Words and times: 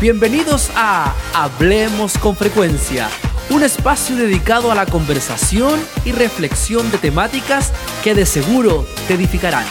Bienvenidos 0.00 0.70
a 0.76 1.14
Hablemos 1.34 2.16
con 2.16 2.34
Frecuencia, 2.34 3.10
un 3.50 3.62
espacio 3.62 4.16
dedicado 4.16 4.72
a 4.72 4.74
la 4.74 4.86
conversación 4.86 5.78
y 6.06 6.12
reflexión 6.12 6.90
de 6.90 6.96
temáticas 6.96 7.70
que 8.02 8.14
de 8.14 8.24
seguro 8.24 8.86
te 9.06 9.14
edificarán. 9.14 9.66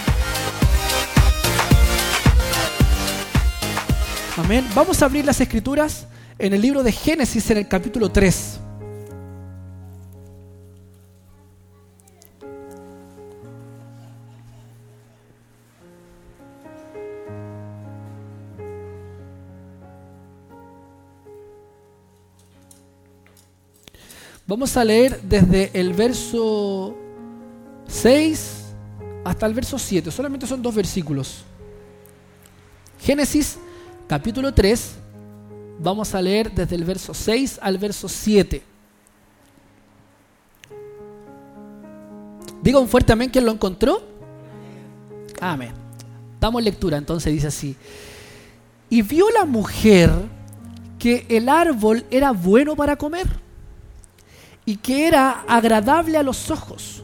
Amén. 4.37 4.67
Vamos 4.75 5.01
a 5.01 5.05
abrir 5.05 5.25
las 5.25 5.41
escrituras 5.41 6.05
en 6.37 6.53
el 6.53 6.61
libro 6.61 6.83
de 6.83 6.91
Génesis 6.91 7.49
en 7.49 7.57
el 7.57 7.67
capítulo 7.67 8.11
3. 8.11 8.59
Vamos 24.49 24.75
a 24.77 24.83
leer 24.83 25.21
desde 25.21 25.69
el 25.79 25.93
verso 25.93 26.95
6 27.87 28.73
hasta 29.23 29.45
el 29.45 29.53
verso 29.53 29.77
7. 29.77 30.09
Solamente 30.09 30.47
son 30.47 30.59
dos 30.59 30.73
versículos. 30.73 31.43
Génesis 32.99 33.59
capítulo 34.07 34.51
3. 34.51 34.95
Vamos 35.77 36.15
a 36.15 36.21
leer 36.23 36.51
desde 36.51 36.75
el 36.75 36.83
verso 36.83 37.13
6 37.13 37.59
al 37.61 37.77
verso 37.77 38.09
7. 38.09 38.63
Diga 42.63 42.79
un 42.79 42.87
fuerte 42.87 43.13
amén 43.13 43.29
quien 43.29 43.45
lo 43.45 43.51
encontró. 43.51 44.01
Amén. 45.39 45.73
Damos 46.41 46.63
lectura, 46.63 46.97
entonces 46.97 47.31
dice 47.31 47.45
así. 47.45 47.75
Y 48.89 49.03
vio 49.03 49.29
la 49.29 49.45
mujer 49.45 50.09
que 50.97 51.27
el 51.29 51.49
árbol 51.49 52.03
era 52.09 52.31
bueno 52.31 52.75
para 52.75 52.95
comer 52.95 53.47
y 54.69 54.75
que 54.75 55.07
era 55.07 55.45
agradable 55.47 56.15
a 56.15 56.21
los 56.21 56.51
ojos 56.51 57.03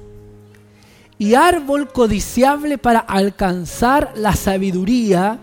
y 1.18 1.34
árbol 1.34 1.92
codiciable 1.92 2.78
para 2.78 3.00
alcanzar 3.00 4.14
la 4.16 4.36
sabiduría 4.36 5.40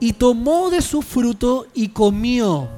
y 0.00 0.14
tomó 0.14 0.70
de 0.70 0.80
su 0.80 1.02
fruto 1.02 1.66
y 1.74 1.88
comió 1.88 2.70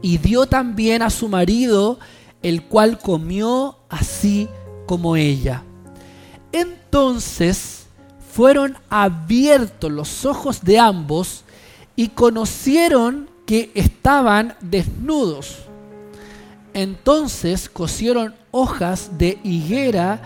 y 0.00 0.16
dio 0.16 0.46
también 0.46 1.02
a 1.02 1.10
su 1.10 1.28
marido 1.28 1.98
el 2.42 2.64
cual 2.64 2.98
comió 2.98 3.76
así 3.90 4.48
como 4.86 5.16
ella. 5.16 5.62
Entonces 6.52 7.84
fueron 8.32 8.78
abiertos 8.88 9.92
los 9.92 10.24
ojos 10.24 10.64
de 10.64 10.78
ambos 10.78 11.44
y 11.96 12.08
conocieron 12.08 13.28
que 13.44 13.70
estaban 13.74 14.56
desnudos 14.62 15.67
entonces 16.82 17.68
cosieron 17.68 18.34
hojas 18.50 19.18
de 19.18 19.38
higuera 19.42 20.20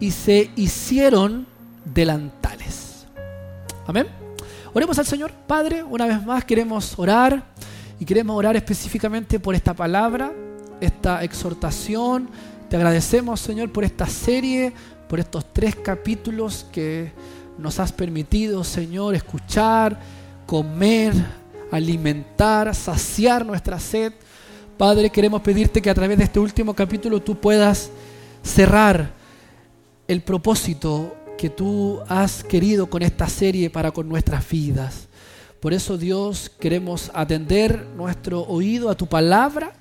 y 0.00 0.10
se 0.10 0.50
hicieron 0.56 1.46
delantales. 1.84 3.06
Amén. 3.86 4.06
Oremos 4.72 4.98
al 4.98 5.06
Señor. 5.06 5.32
Padre, 5.46 5.82
una 5.82 6.06
vez 6.06 6.24
más 6.24 6.44
queremos 6.44 6.98
orar 6.98 7.44
y 7.98 8.04
queremos 8.04 8.36
orar 8.36 8.56
específicamente 8.56 9.38
por 9.38 9.54
esta 9.54 9.72
palabra, 9.72 10.32
esta 10.80 11.22
exhortación. 11.22 12.28
Te 12.68 12.76
agradecemos, 12.76 13.40
Señor, 13.40 13.70
por 13.72 13.84
esta 13.84 14.06
serie, 14.06 14.72
por 15.08 15.20
estos 15.20 15.52
tres 15.52 15.76
capítulos 15.76 16.66
que 16.72 17.12
nos 17.56 17.78
has 17.78 17.92
permitido, 17.92 18.64
Señor, 18.64 19.14
escuchar, 19.14 19.98
comer, 20.44 21.14
alimentar, 21.70 22.74
saciar 22.74 23.46
nuestra 23.46 23.78
sed. 23.78 24.12
Padre, 24.76 25.10
queremos 25.10 25.40
pedirte 25.40 25.80
que 25.80 25.88
a 25.88 25.94
través 25.94 26.18
de 26.18 26.24
este 26.24 26.40
último 26.40 26.74
capítulo 26.74 27.22
tú 27.22 27.36
puedas 27.36 27.90
cerrar 28.42 29.12
el 30.08 30.20
propósito 30.20 31.14
que 31.38 31.48
tú 31.48 32.00
has 32.08 32.42
querido 32.42 32.90
con 32.90 33.02
esta 33.02 33.28
serie 33.28 33.70
para 33.70 33.92
con 33.92 34.08
nuestras 34.08 34.48
vidas. 34.48 35.06
Por 35.60 35.72
eso, 35.72 35.96
Dios, 35.96 36.50
queremos 36.58 37.12
atender 37.14 37.86
nuestro 37.96 38.40
oído 38.42 38.90
a 38.90 38.96
tu 38.96 39.06
palabra, 39.06 39.72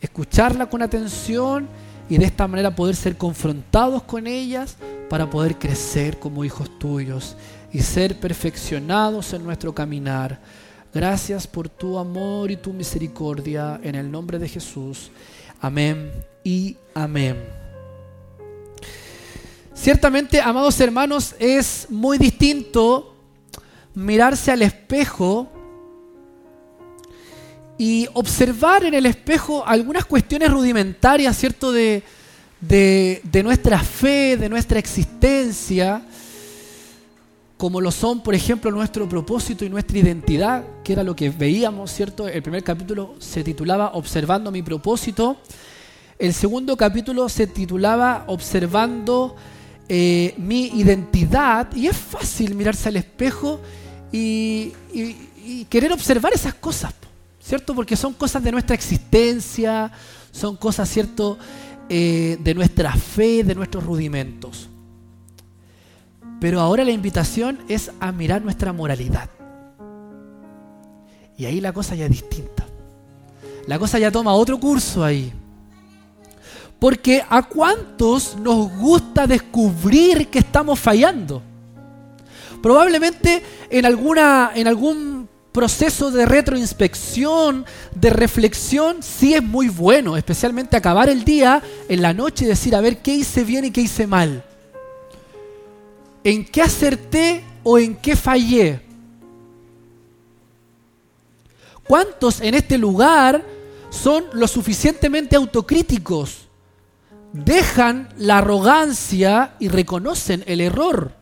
escucharla 0.00 0.70
con 0.70 0.80
atención 0.80 1.68
y 2.08 2.16
de 2.16 2.24
esta 2.24 2.46
manera 2.46 2.74
poder 2.74 2.94
ser 2.94 3.16
confrontados 3.16 4.04
con 4.04 4.28
ellas 4.28 4.76
para 5.08 5.28
poder 5.28 5.58
crecer 5.58 6.20
como 6.20 6.44
hijos 6.44 6.78
tuyos 6.78 7.36
y 7.72 7.80
ser 7.80 8.20
perfeccionados 8.20 9.32
en 9.32 9.42
nuestro 9.42 9.74
caminar. 9.74 10.38
Gracias 10.92 11.46
por 11.46 11.68
tu 11.68 11.96
amor 11.98 12.50
y 12.50 12.56
tu 12.56 12.72
misericordia 12.72 13.78
en 13.80 13.94
el 13.94 14.10
nombre 14.10 14.40
de 14.40 14.48
Jesús. 14.48 15.12
Amén 15.60 16.10
y 16.42 16.76
amén. 16.94 17.36
Ciertamente, 19.72 20.40
amados 20.40 20.80
hermanos, 20.80 21.36
es 21.38 21.86
muy 21.90 22.18
distinto 22.18 23.14
mirarse 23.94 24.50
al 24.50 24.62
espejo 24.62 25.48
y 27.78 28.08
observar 28.12 28.84
en 28.84 28.94
el 28.94 29.06
espejo 29.06 29.64
algunas 29.64 30.04
cuestiones 30.04 30.50
rudimentarias, 30.50 31.36
¿cierto?, 31.36 31.70
de, 31.70 32.02
de 32.60 33.42
nuestra 33.44 33.78
fe, 33.78 34.36
de 34.36 34.48
nuestra 34.48 34.80
existencia 34.80 36.02
como 37.60 37.82
lo 37.82 37.90
son, 37.90 38.22
por 38.22 38.34
ejemplo, 38.34 38.70
nuestro 38.70 39.06
propósito 39.06 39.66
y 39.66 39.68
nuestra 39.68 39.98
identidad, 39.98 40.64
que 40.82 40.94
era 40.94 41.04
lo 41.04 41.14
que 41.14 41.28
veíamos, 41.28 41.92
¿cierto? 41.92 42.26
El 42.26 42.42
primer 42.42 42.64
capítulo 42.64 43.16
se 43.18 43.44
titulaba 43.44 43.90
Observando 43.92 44.50
mi 44.50 44.62
propósito. 44.62 45.36
El 46.18 46.32
segundo 46.32 46.74
capítulo 46.74 47.28
se 47.28 47.46
titulaba 47.46 48.24
Observando 48.28 49.36
eh, 49.90 50.32
mi 50.38 50.68
identidad. 50.68 51.70
Y 51.76 51.88
es 51.88 51.98
fácil 51.98 52.54
mirarse 52.54 52.88
al 52.88 52.96
espejo 52.96 53.60
y, 54.10 54.72
querer 55.68 55.92
observar 55.92 56.32
esas 56.32 56.54
cosas, 56.54 56.94
¿cierto? 57.44 57.74
Porque 57.74 57.94
son 57.94 58.14
cosas 58.14 58.42
de 58.42 58.52
nuestra 58.52 58.74
existencia, 58.74 59.92
son 60.32 60.56
cosas, 60.56 60.88
¿cierto? 60.88 61.36
Eh, 61.90 62.38
de 62.40 62.54
nuestra 62.54 62.94
fe, 62.94 63.44
de 63.44 63.54
nuestros 63.54 63.84
rudimentos. 63.84 64.69
Pero 66.40 66.60
ahora 66.60 66.84
la 66.84 66.90
invitación 66.90 67.58
es 67.68 67.90
a 68.00 68.10
mirar 68.12 68.42
nuestra 68.42 68.72
moralidad. 68.72 69.28
Y 71.36 71.44
ahí 71.44 71.60
la 71.60 71.72
cosa 71.72 71.94
ya 71.94 72.06
es 72.06 72.10
distinta. 72.10 72.66
La 73.66 73.78
cosa 73.78 73.98
ya 73.98 74.10
toma 74.10 74.34
otro 74.34 74.58
curso 74.58 75.04
ahí. 75.04 75.32
Porque 76.78 77.22
a 77.28 77.42
cuántos 77.42 78.36
nos 78.36 78.72
gusta 78.76 79.26
descubrir 79.26 80.28
que 80.28 80.38
estamos 80.38 80.80
fallando. 80.80 81.42
Probablemente 82.62 83.42
en, 83.68 83.84
alguna, 83.84 84.52
en 84.54 84.66
algún 84.66 85.28
proceso 85.52 86.10
de 86.10 86.24
retroinspección, 86.24 87.66
de 87.94 88.10
reflexión, 88.10 89.02
sí 89.02 89.34
es 89.34 89.42
muy 89.42 89.68
bueno, 89.68 90.16
especialmente 90.16 90.76
acabar 90.76 91.08
el 91.10 91.24
día 91.24 91.62
en 91.88 92.00
la 92.00 92.14
noche 92.14 92.44
y 92.44 92.48
decir, 92.48 92.74
a 92.74 92.80
ver, 92.80 92.98
¿qué 92.98 93.14
hice 93.14 93.44
bien 93.44 93.66
y 93.66 93.70
qué 93.70 93.82
hice 93.82 94.06
mal? 94.06 94.44
¿En 96.22 96.44
qué 96.44 96.62
acerté 96.62 97.44
o 97.62 97.78
en 97.78 97.96
qué 97.96 98.16
fallé? 98.16 98.82
¿Cuántos 101.84 102.40
en 102.40 102.54
este 102.54 102.78
lugar 102.78 103.44
son 103.90 104.24
lo 104.32 104.46
suficientemente 104.46 105.36
autocríticos? 105.36 106.48
Dejan 107.32 108.08
la 108.18 108.38
arrogancia 108.38 109.54
y 109.58 109.68
reconocen 109.68 110.44
el 110.46 110.60
error. 110.60 111.19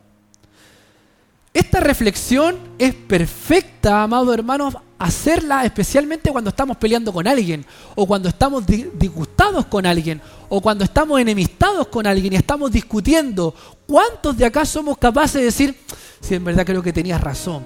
Esta 1.78 1.87
reflexión 1.87 2.59
es 2.77 2.93
perfecta, 2.93 4.02
amados 4.02 4.35
hermanos, 4.35 4.75
hacerla 4.99 5.64
especialmente 5.64 6.32
cuando 6.32 6.50
estamos 6.50 6.76
peleando 6.76 7.12
con 7.12 7.29
alguien, 7.29 7.64
o 7.94 8.05
cuando 8.05 8.29
estamos 8.29 8.67
disgustados 8.67 9.64
con 9.67 9.87
alguien, 9.87 10.20
o 10.49 10.61
cuando 10.61 10.82
estamos 10.82 11.20
enemistados 11.20 11.87
con 11.87 12.05
alguien 12.05 12.32
y 12.32 12.37
estamos 12.37 12.73
discutiendo. 12.73 13.55
¿Cuántos 13.87 14.37
de 14.37 14.47
acá 14.47 14.64
somos 14.64 14.99
capaces 14.99 15.35
de 15.35 15.44
decir, 15.44 15.76
si 16.20 16.35
en 16.35 16.43
verdad 16.43 16.67
creo 16.67 16.82
que 16.82 16.93
tenías 16.93 17.20
razón, 17.20 17.62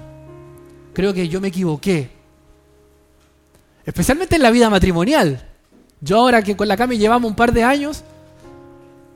creo 0.93 1.15
que 1.15 1.27
yo 1.27 1.41
me 1.41 1.49
equivoqué? 1.49 2.11
Especialmente 3.87 4.37
en 4.37 4.43
la 4.43 4.51
vida 4.51 4.69
matrimonial. 4.69 5.43
Yo 6.03 6.19
ahora 6.19 6.43
que 6.43 6.55
con 6.55 6.69
la 6.69 6.77
Cami 6.77 6.99
llevamos 6.99 7.31
un 7.31 7.35
par 7.35 7.51
de 7.51 7.65
años, 7.65 8.05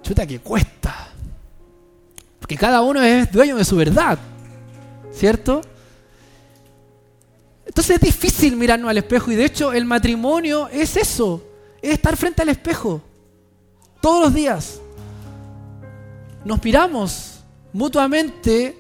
chuta 0.03 0.27
que 0.27 0.39
cuesta. 0.39 1.09
Porque 2.41 2.57
cada 2.57 2.81
uno 2.81 3.03
es 3.03 3.31
dueño 3.31 3.57
de 3.57 3.65
su 3.67 3.77
verdad, 3.77 4.19
¿cierto? 5.17 5.63
Entonces 7.65 7.97
es 7.97 8.03
difícil 8.03 8.57
mirarnos 8.57 8.91
al 8.91 8.99
espejo 8.99 9.33
y 9.33 9.37
de 9.37 9.45
hecho 9.45 9.73
el 9.73 9.85
matrimonio 9.85 10.69
es 10.69 10.97
eso, 10.97 11.43
es 11.83 11.95
estar 11.95 12.17
frente 12.17 12.43
al 12.43 12.49
espejo 12.49 13.03
todos 14.01 14.25
los 14.25 14.35
días. 14.35 14.81
Nos 16.45 16.63
miramos 16.63 17.41
mutuamente 17.73 18.79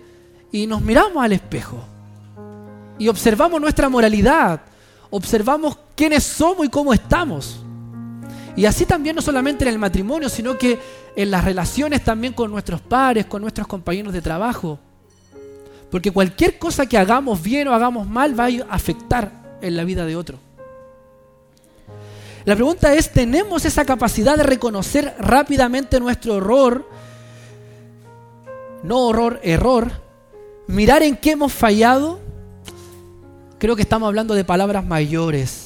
y 0.53 0.67
nos 0.67 0.81
miramos 0.81 1.23
al 1.25 1.33
espejo 1.33 1.83
y 2.99 3.09
observamos 3.09 3.61
nuestra 3.61 3.89
moralidad, 3.89 4.61
observamos 5.11 5.77
quiénes 5.95 6.23
somos 6.23 6.67
y 6.67 6.69
cómo 6.69 6.95
estamos. 6.95 7.61
Y 8.55 8.65
así 8.65 8.87
también 8.87 9.17
no 9.17 9.23
solamente 9.23 9.65
en 9.65 9.75
el 9.75 9.79
matrimonio, 9.79 10.29
sino 10.29 10.57
que 10.57 10.79
en 11.15 11.31
las 11.31 11.45
relaciones 11.45 12.03
también 12.03 12.33
con 12.33 12.51
nuestros 12.51 12.81
padres, 12.81 13.27
con 13.27 13.43
nuestros 13.43 13.67
compañeros 13.67 14.15
de 14.15 14.23
trabajo. 14.23 14.79
Porque 15.91 16.11
cualquier 16.11 16.59
cosa 16.59 16.87
que 16.87 16.99
hagamos 16.99 17.43
bien 17.43 17.69
o 17.69 17.75
hagamos 17.75 18.09
mal 18.09 18.39
va 18.39 18.47
a 18.47 18.75
afectar 18.75 19.59
en 19.61 19.77
la 19.77 19.85
vida 19.85 20.05
de 20.05 20.17
otro. 20.17 20.39
La 22.45 22.55
pregunta 22.55 22.95
es, 22.95 23.13
¿tenemos 23.13 23.65
esa 23.65 23.85
capacidad 23.85 24.37
de 24.37 24.45
reconocer 24.45 25.15
rápidamente 25.19 25.99
nuestro 25.99 26.37
error? 26.37 26.89
No 28.83 28.99
horror, 29.07 29.41
error. 29.43 29.91
Mirar 30.69 31.03
en 31.03 31.17
qué 31.17 31.33
hemos 31.33 31.53
fallado. 31.53 32.21
Creo 33.59 33.75
que 33.75 33.83
estamos 33.83 34.07
hablando 34.07 34.35
de 34.35 34.45
palabras 34.45 34.85
mayores 34.85 35.66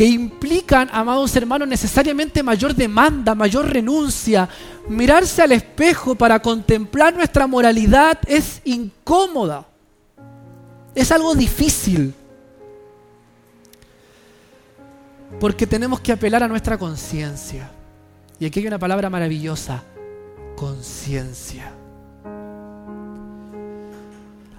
que 0.00 0.06
implican, 0.06 0.88
amados 0.94 1.36
hermanos, 1.36 1.68
necesariamente 1.68 2.42
mayor 2.42 2.74
demanda, 2.74 3.34
mayor 3.34 3.68
renuncia. 3.70 4.48
Mirarse 4.88 5.42
al 5.42 5.52
espejo 5.52 6.14
para 6.14 6.40
contemplar 6.40 7.12
nuestra 7.12 7.46
moralidad 7.46 8.18
es 8.26 8.62
incómoda. 8.64 9.66
Es 10.94 11.12
algo 11.12 11.34
difícil. 11.34 12.14
Porque 15.38 15.66
tenemos 15.66 16.00
que 16.00 16.12
apelar 16.12 16.44
a 16.44 16.48
nuestra 16.48 16.78
conciencia. 16.78 17.70
Y 18.38 18.46
aquí 18.46 18.60
hay 18.60 18.68
una 18.68 18.78
palabra 18.78 19.10
maravillosa, 19.10 19.82
conciencia. 20.56 21.74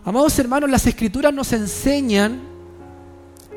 Amados 0.06 0.38
hermanos, 0.38 0.70
las 0.70 0.86
escrituras 0.86 1.34
nos 1.34 1.52
enseñan 1.52 2.51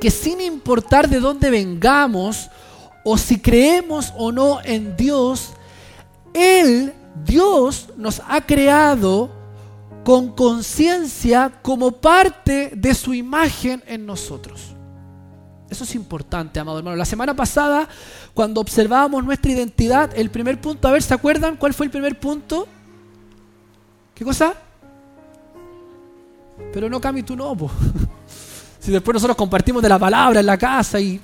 que 0.00 0.10
sin 0.10 0.40
importar 0.40 1.08
de 1.08 1.20
dónde 1.20 1.50
vengamos 1.50 2.50
o 3.04 3.18
si 3.18 3.38
creemos 3.38 4.12
o 4.16 4.32
no 4.32 4.60
en 4.64 4.96
Dios, 4.96 5.52
Él, 6.32 6.92
Dios, 7.24 7.88
nos 7.96 8.22
ha 8.26 8.40
creado 8.40 9.30
con 10.04 10.32
conciencia 10.34 11.60
como 11.62 11.92
parte 11.92 12.72
de 12.74 12.94
su 12.94 13.14
imagen 13.14 13.82
en 13.86 14.04
nosotros. 14.04 14.74
Eso 15.70 15.84
es 15.84 15.94
importante, 15.94 16.60
amado 16.60 16.78
hermano. 16.78 16.96
La 16.96 17.04
semana 17.04 17.34
pasada, 17.34 17.88
cuando 18.34 18.60
observábamos 18.60 19.24
nuestra 19.24 19.50
identidad, 19.50 20.10
el 20.14 20.30
primer 20.30 20.60
punto, 20.60 20.86
a 20.86 20.92
ver, 20.92 21.02
¿se 21.02 21.14
acuerdan 21.14 21.56
cuál 21.56 21.74
fue 21.74 21.86
el 21.86 21.90
primer 21.90 22.20
punto? 22.20 22.68
¿Qué 24.14 24.24
cosa? 24.24 24.54
Pero 26.72 26.88
no 26.88 27.00
Cami, 27.00 27.22
tú 27.22 27.34
no, 27.34 27.56
Si 28.84 28.92
después 28.92 29.14
nosotros 29.14 29.34
compartimos 29.34 29.82
de 29.82 29.88
la 29.88 29.98
palabra 29.98 30.40
en 30.40 30.46
la 30.46 30.58
casa 30.58 31.00
y 31.00 31.18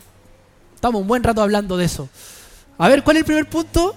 estamos 0.75 1.03
un 1.03 1.07
buen 1.07 1.23
rato 1.23 1.43
hablando 1.43 1.77
de 1.77 1.85
eso. 1.85 2.09
A 2.79 2.89
ver, 2.89 3.05
¿cuál 3.05 3.17
es 3.17 3.21
el 3.21 3.27
primer 3.27 3.51
punto? 3.51 3.95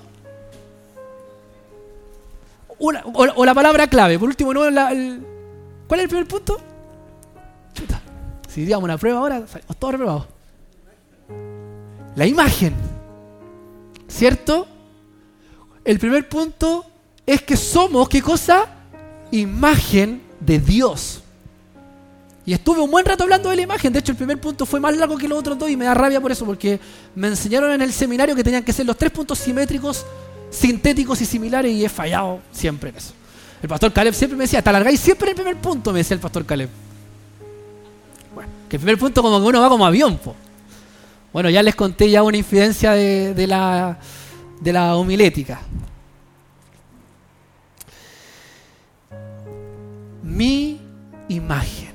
o, 2.77 3.45
la 3.45 3.53
palabra 3.53 3.87
clave. 3.87 4.19
Por 4.19 4.27
último, 4.27 4.53
¿no? 4.53 4.59
¿cuál 4.59 5.99
es 5.99 6.03
el 6.03 6.09
primer 6.09 6.27
punto? 6.27 6.59
Chuta. 7.73 8.01
Si 8.49 8.65
digamos 8.65 8.83
una 8.83 8.97
prueba 8.97 9.19
ahora, 9.19 9.37
estamos 9.37 9.77
todos 9.77 9.93
reprobados. 9.93 10.25
La 12.17 12.27
imagen. 12.27 12.73
¿Cierto? 14.09 14.67
El 15.85 15.99
primer 15.99 16.27
punto 16.27 16.85
es 17.25 17.41
que 17.41 17.55
somos, 17.55 18.09
¿qué 18.09 18.21
cosa? 18.21 18.65
Imagen 19.31 20.21
de 20.41 20.59
Dios. 20.59 21.22
Y 22.45 22.53
estuve 22.53 22.81
un 22.81 22.91
buen 22.91 23.05
rato 23.05 23.23
hablando 23.23 23.49
de 23.49 23.55
la 23.55 23.61
imagen. 23.61 23.93
De 23.93 23.99
hecho, 23.99 24.11
el 24.11 24.17
primer 24.17 24.39
punto 24.39 24.65
fue 24.65 24.79
más 24.79 24.95
largo 24.97 25.17
que 25.17 25.27
los 25.27 25.39
otros 25.39 25.57
dos 25.57 25.69
y 25.69 25.77
me 25.77 25.85
da 25.85 25.93
rabia 25.93 26.19
por 26.19 26.31
eso, 26.31 26.45
porque 26.45 26.79
me 27.15 27.27
enseñaron 27.27 27.71
en 27.71 27.81
el 27.81 27.93
seminario 27.93 28.35
que 28.35 28.43
tenían 28.43 28.63
que 28.63 28.73
ser 28.73 28.85
los 28.85 28.97
tres 28.97 29.11
puntos 29.11 29.39
simétricos, 29.39 30.05
sintéticos 30.49 31.21
y 31.21 31.25
similares 31.25 31.71
y 31.71 31.85
he 31.85 31.89
fallado 31.89 32.41
siempre 32.51 32.89
en 32.89 32.97
eso. 32.97 33.13
El 33.61 33.69
pastor 33.69 33.93
Caleb 33.93 34.13
siempre 34.13 34.37
me 34.37 34.43
decía, 34.43 34.61
te 34.61 34.69
alargáis 34.69 34.99
siempre 34.99 35.29
el 35.29 35.35
primer 35.35 35.55
punto, 35.55 35.93
me 35.93 35.99
decía 35.99 36.15
el 36.15 36.19
pastor 36.19 36.45
Caleb. 36.45 36.69
Bueno, 38.35 38.49
que 38.67 38.75
el 38.75 38.81
primer 38.81 38.99
punto 38.99 39.21
como 39.21 39.39
que 39.39 39.47
uno 39.47 39.61
va 39.61 39.69
como 39.69 39.85
avión. 39.85 40.19
Bueno, 41.31 41.49
ya 41.49 41.63
les 41.63 41.75
conté 41.75 42.09
ya 42.09 42.23
una 42.23 42.35
infidencia 42.35 42.91
de, 42.91 43.33
de, 43.33 43.47
la, 43.47 43.97
de 44.59 44.73
la 44.73 44.97
homilética. 44.97 45.61
Mi 50.21 50.81
imagen 51.29 51.92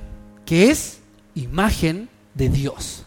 que 0.48 0.70
es 0.70 1.00
imagen 1.34 2.08
de 2.32 2.48
Dios. 2.48 3.04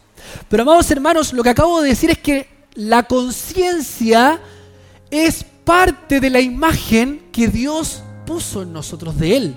Pero 0.48 0.62
amados 0.62 0.92
hermanos, 0.92 1.34
lo 1.34 1.42
que 1.42 1.50
acabo 1.50 1.82
de 1.82 1.90
decir 1.90 2.12
es 2.12 2.20
que 2.20 2.48
la 2.76 3.02
conciencia 3.02 4.40
es 5.10 5.44
parte 5.66 6.20
de 6.20 6.30
la 6.30 6.40
imagen 6.40 7.30
que 7.32 7.48
Dios 7.48 8.04
puso 8.28 8.62
en 8.62 8.72
nosotros 8.72 9.18
de 9.18 9.38
Él. 9.38 9.56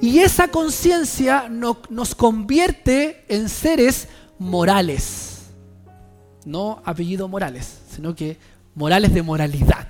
Y 0.00 0.18
esa 0.18 0.48
conciencia 0.48 1.48
nos 1.48 2.16
convierte 2.16 3.24
en 3.28 3.48
seres 3.48 4.08
morales. 4.40 5.42
No 6.44 6.82
apellido 6.84 7.28
morales, 7.28 7.78
sino 7.94 8.16
que 8.16 8.38
morales 8.74 9.14
de 9.14 9.22
moralidad. 9.22 9.86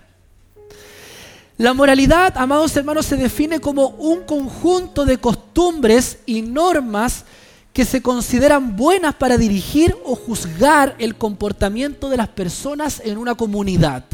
La 1.60 1.74
moralidad, 1.74 2.38
amados 2.38 2.74
hermanos, 2.74 3.04
se 3.04 3.16
define 3.16 3.60
como 3.60 3.88
un 3.88 4.22
conjunto 4.22 5.04
de 5.04 5.18
costumbres 5.18 6.20
y 6.24 6.40
normas 6.40 7.26
que 7.74 7.84
se 7.84 8.00
consideran 8.00 8.76
buenas 8.76 9.14
para 9.16 9.36
dirigir 9.36 9.94
o 10.06 10.16
juzgar 10.16 10.96
el 10.98 11.16
comportamiento 11.16 12.08
de 12.08 12.16
las 12.16 12.28
personas 12.28 13.02
en 13.04 13.18
una 13.18 13.34
comunidad. 13.34 14.04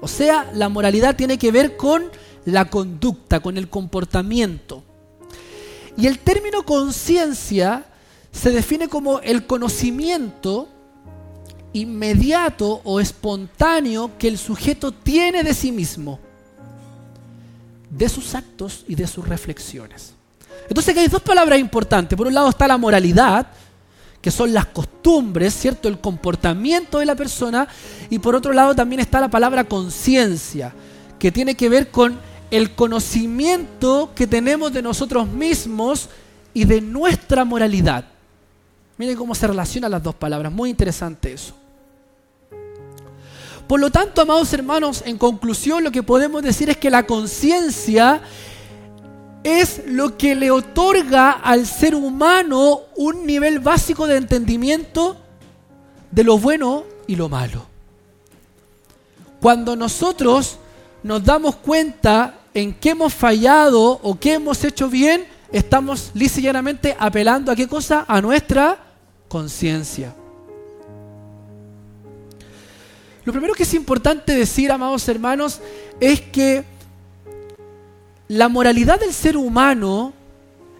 O 0.00 0.06
sea, 0.06 0.48
la 0.54 0.68
moralidad 0.68 1.16
tiene 1.16 1.38
que 1.38 1.50
ver 1.50 1.76
con 1.76 2.04
la 2.44 2.66
conducta, 2.66 3.40
con 3.40 3.58
el 3.58 3.68
comportamiento. 3.68 4.84
Y 5.96 6.06
el 6.06 6.20
término 6.20 6.64
conciencia 6.64 7.84
se 8.30 8.52
define 8.52 8.86
como 8.86 9.18
el 9.18 9.48
conocimiento 9.48 10.68
inmediato 11.72 12.80
o 12.84 13.00
espontáneo 13.00 14.10
que 14.18 14.28
el 14.28 14.38
sujeto 14.38 14.92
tiene 14.92 15.42
de 15.42 15.54
sí 15.54 15.72
mismo, 15.72 16.18
de 17.90 18.08
sus 18.08 18.34
actos 18.34 18.84
y 18.88 18.94
de 18.94 19.06
sus 19.06 19.26
reflexiones. 19.26 20.14
Entonces 20.68 20.96
hay 20.96 21.08
dos 21.08 21.22
palabras 21.22 21.58
importantes. 21.58 22.16
Por 22.16 22.26
un 22.26 22.34
lado 22.34 22.48
está 22.48 22.66
la 22.68 22.78
moralidad, 22.78 23.46
que 24.20 24.30
son 24.30 24.52
las 24.52 24.66
costumbres, 24.66 25.54
¿cierto? 25.54 25.88
El 25.88 25.98
comportamiento 25.98 26.98
de 26.98 27.06
la 27.06 27.14
persona. 27.14 27.66
Y 28.08 28.18
por 28.18 28.34
otro 28.34 28.52
lado 28.52 28.74
también 28.74 29.00
está 29.00 29.20
la 29.20 29.28
palabra 29.28 29.64
conciencia, 29.64 30.72
que 31.18 31.32
tiene 31.32 31.54
que 31.54 31.68
ver 31.68 31.90
con 31.90 32.18
el 32.50 32.74
conocimiento 32.74 34.12
que 34.14 34.26
tenemos 34.26 34.72
de 34.72 34.82
nosotros 34.82 35.26
mismos 35.26 36.08
y 36.54 36.64
de 36.64 36.80
nuestra 36.80 37.44
moralidad. 37.44 38.04
Miren 38.98 39.16
cómo 39.16 39.34
se 39.34 39.46
relacionan 39.46 39.90
las 39.90 40.02
dos 40.02 40.14
palabras, 40.14 40.52
muy 40.52 40.70
interesante 40.70 41.32
eso. 41.32 41.54
Por 43.72 43.80
lo 43.80 43.90
tanto, 43.90 44.20
amados 44.20 44.52
hermanos, 44.52 45.02
en 45.06 45.16
conclusión 45.16 45.82
lo 45.82 45.90
que 45.90 46.02
podemos 46.02 46.42
decir 46.42 46.68
es 46.68 46.76
que 46.76 46.90
la 46.90 47.06
conciencia 47.06 48.20
es 49.42 49.80
lo 49.86 50.18
que 50.18 50.34
le 50.34 50.50
otorga 50.50 51.30
al 51.30 51.66
ser 51.66 51.94
humano 51.94 52.82
un 52.96 53.24
nivel 53.24 53.60
básico 53.60 54.06
de 54.06 54.18
entendimiento 54.18 55.16
de 56.10 56.22
lo 56.22 56.36
bueno 56.36 56.84
y 57.06 57.16
lo 57.16 57.30
malo. 57.30 57.64
Cuando 59.40 59.74
nosotros 59.74 60.58
nos 61.02 61.24
damos 61.24 61.56
cuenta 61.56 62.40
en 62.52 62.74
qué 62.74 62.90
hemos 62.90 63.14
fallado 63.14 64.00
o 64.02 64.20
qué 64.20 64.34
hemos 64.34 64.62
hecho 64.64 64.90
bien, 64.90 65.24
estamos 65.50 66.10
lisa 66.12 66.42
apelando 66.98 67.50
a 67.50 67.56
qué 67.56 67.66
cosa? 67.66 68.04
A 68.06 68.20
nuestra 68.20 68.76
conciencia. 69.28 70.14
Lo 73.24 73.32
primero 73.32 73.54
que 73.54 73.62
es 73.62 73.74
importante 73.74 74.34
decir, 74.34 74.72
amados 74.72 75.08
hermanos, 75.08 75.60
es 76.00 76.20
que 76.20 76.64
la 78.28 78.48
moralidad 78.48 78.98
del 78.98 79.12
ser 79.12 79.36
humano 79.36 80.12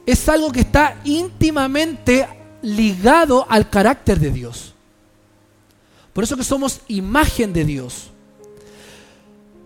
es 0.06 0.28
algo 0.28 0.50
que 0.50 0.60
está 0.60 1.00
íntimamente 1.04 2.26
ligado 2.62 3.46
al 3.48 3.68
carácter 3.70 4.18
de 4.18 4.30
Dios. 4.30 4.74
Por 6.12 6.24
eso 6.24 6.36
que 6.36 6.44
somos 6.44 6.80
imagen 6.88 7.52
de 7.52 7.64
Dios. 7.64 8.10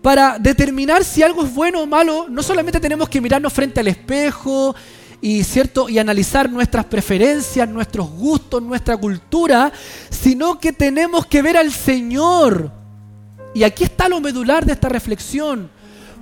Para 0.01 0.37
determinar 0.37 1.03
si 1.03 1.23
algo 1.23 1.43
es 1.43 1.53
bueno 1.53 1.81
o 1.81 1.87
malo, 1.87 2.27
no 2.29 2.43
solamente 2.43 2.79
tenemos 2.79 3.09
que 3.09 3.19
mirarnos 3.19 3.51
frente 3.51 3.79
al 3.79 3.87
espejo 3.87 4.75
y, 5.21 5.43
¿cierto? 5.43 5.89
y 5.89 5.99
analizar 5.99 6.49
nuestras 6.49 6.85
preferencias, 6.85 7.67
nuestros 7.67 8.09
gustos, 8.09 8.61
nuestra 8.61 8.97
cultura, 8.97 9.71
sino 10.09 10.59
que 10.59 10.71
tenemos 10.71 11.25
que 11.25 11.41
ver 11.41 11.57
al 11.57 11.71
Señor. 11.71 12.71
Y 13.53 13.63
aquí 13.63 13.83
está 13.83 14.07
lo 14.07 14.19
medular 14.21 14.65
de 14.65 14.73
esta 14.73 14.89
reflexión. 14.89 15.69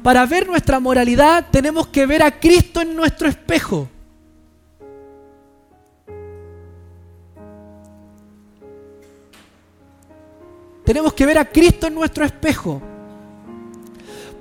Para 0.02 0.26
ver 0.26 0.48
nuestra 0.48 0.80
moralidad 0.80 1.48
tenemos 1.52 1.88
que 1.88 2.06
ver 2.06 2.24
a 2.24 2.40
Cristo 2.40 2.82
en 2.82 2.96
nuestro 2.96 3.28
espejo. 3.28 3.90
Tenemos 10.86 11.14
que 11.14 11.26
ver 11.26 11.40
a 11.40 11.46
Cristo 11.46 11.88
en 11.88 11.96
nuestro 11.96 12.24
espejo. 12.24 12.82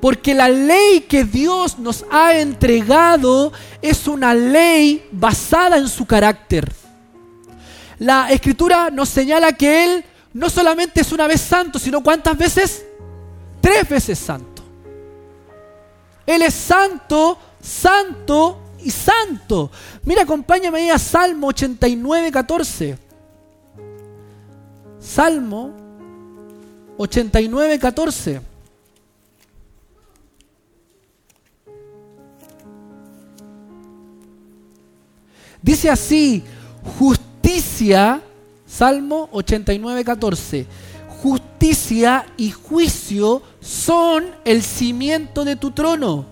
Porque 0.04 0.34
la 0.34 0.50
ley 0.50 1.00
que 1.08 1.24
Dios 1.24 1.78
nos 1.78 2.04
ha 2.10 2.36
entregado 2.36 3.54
es 3.80 4.06
una 4.06 4.34
ley 4.34 5.08
basada 5.10 5.78
en 5.78 5.88
su 5.88 6.04
carácter. 6.04 6.70
La 7.98 8.28
escritura 8.30 8.90
nos 8.90 9.08
señala 9.08 9.54
que 9.54 9.84
Él 9.84 10.04
no 10.34 10.50
solamente 10.50 11.00
es 11.00 11.10
una 11.10 11.26
vez 11.26 11.40
santo, 11.40 11.78
sino 11.78 12.02
cuántas 12.02 12.36
veces? 12.36 12.84
Tres 13.62 13.88
veces 13.88 14.18
santo. 14.18 14.62
Él 16.26 16.42
es 16.42 16.52
santo, 16.52 17.38
santo 17.58 18.58
y 18.84 18.90
santo. 18.90 19.70
Mira, 20.02 20.24
acompáñame 20.24 20.80
ahí 20.80 20.90
a 20.90 20.98
Salmo 20.98 21.46
89, 21.46 22.30
14. 22.30 22.98
Salmo 25.00 25.72
89, 26.98 27.78
14. 27.78 28.53
Dice 35.64 35.88
así, 35.88 36.44
justicia, 36.98 38.20
Salmo 38.66 39.30
89, 39.32 40.04
14, 40.04 40.66
justicia 41.22 42.26
y 42.36 42.50
juicio 42.50 43.40
son 43.60 44.26
el 44.44 44.62
cimiento 44.62 45.42
de 45.42 45.56
tu 45.56 45.70
trono. 45.70 46.26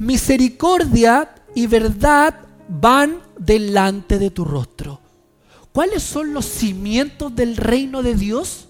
Misericordia 0.00 1.32
y 1.54 1.68
verdad 1.68 2.40
van 2.68 3.20
delante 3.38 4.18
de 4.18 4.30
tu 4.30 4.44
rostro. 4.44 4.98
¿Cuáles 5.70 6.02
son 6.02 6.34
los 6.34 6.44
cimientos 6.44 7.36
del 7.36 7.56
reino 7.56 8.02
de 8.02 8.16
Dios? 8.16 8.66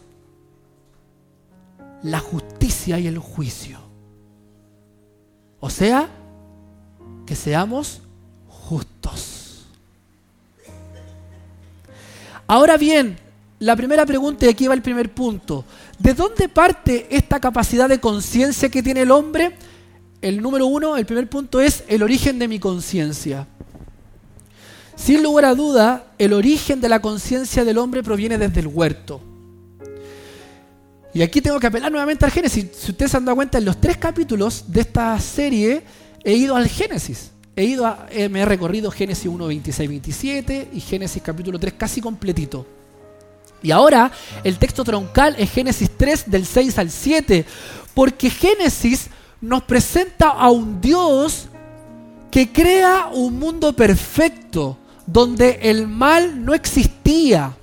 La 2.02 2.18
justicia 2.18 2.98
y 2.98 3.06
el 3.06 3.16
juicio. 3.16 3.80
O 5.58 5.70
sea, 5.70 6.10
que 7.24 7.34
seamos 7.34 8.01
Ahora 12.52 12.76
bien, 12.76 13.16
la 13.60 13.74
primera 13.74 14.04
pregunta, 14.04 14.44
y 14.44 14.50
aquí 14.50 14.66
va 14.66 14.74
el 14.74 14.82
primer 14.82 15.14
punto. 15.14 15.64
¿De 15.98 16.12
dónde 16.12 16.50
parte 16.50 17.06
esta 17.08 17.40
capacidad 17.40 17.88
de 17.88 17.98
conciencia 17.98 18.68
que 18.68 18.82
tiene 18.82 19.00
el 19.00 19.10
hombre? 19.10 19.56
El 20.20 20.42
número 20.42 20.66
uno, 20.66 20.98
el 20.98 21.06
primer 21.06 21.30
punto 21.30 21.62
es 21.62 21.82
el 21.88 22.02
origen 22.02 22.38
de 22.38 22.48
mi 22.48 22.58
conciencia. 22.58 23.46
Sin 24.96 25.22
lugar 25.22 25.46
a 25.46 25.54
duda, 25.54 26.12
el 26.18 26.34
origen 26.34 26.82
de 26.82 26.90
la 26.90 27.00
conciencia 27.00 27.64
del 27.64 27.78
hombre 27.78 28.02
proviene 28.02 28.36
desde 28.36 28.60
el 28.60 28.66
huerto. 28.66 29.22
Y 31.14 31.22
aquí 31.22 31.40
tengo 31.40 31.58
que 31.58 31.68
apelar 31.68 31.90
nuevamente 31.90 32.26
al 32.26 32.32
Génesis. 32.32 32.66
Si 32.76 32.90
ustedes 32.90 33.12
se 33.12 33.16
han 33.16 33.24
dado 33.24 33.36
cuenta, 33.36 33.56
en 33.56 33.64
los 33.64 33.80
tres 33.80 33.96
capítulos 33.96 34.64
de 34.66 34.82
esta 34.82 35.18
serie 35.20 35.84
he 36.22 36.34
ido 36.34 36.54
al 36.54 36.68
Génesis. 36.68 37.30
He 37.54 37.64
ido 37.64 37.86
a, 37.86 38.06
eh, 38.10 38.28
me 38.28 38.40
he 38.40 38.44
recorrido 38.46 38.90
Génesis 38.90 39.26
1, 39.26 39.46
26, 39.46 39.88
27 39.88 40.68
y 40.72 40.80
Génesis 40.80 41.22
capítulo 41.22 41.58
3 41.58 41.74
casi 41.74 42.00
completito. 42.00 42.66
Y 43.62 43.70
ahora 43.70 44.10
el 44.42 44.58
texto 44.58 44.82
troncal 44.84 45.36
es 45.38 45.50
Génesis 45.50 45.90
3 45.96 46.30
del 46.30 46.46
6 46.46 46.78
al 46.78 46.90
7, 46.90 47.44
porque 47.94 48.30
Génesis 48.30 49.08
nos 49.40 49.62
presenta 49.64 50.30
a 50.30 50.50
un 50.50 50.80
Dios 50.80 51.48
que 52.30 52.50
crea 52.50 53.10
un 53.12 53.38
mundo 53.38 53.74
perfecto, 53.74 54.78
donde 55.06 55.58
el 55.62 55.86
mal 55.86 56.44
no 56.44 56.54
existía. 56.54 57.54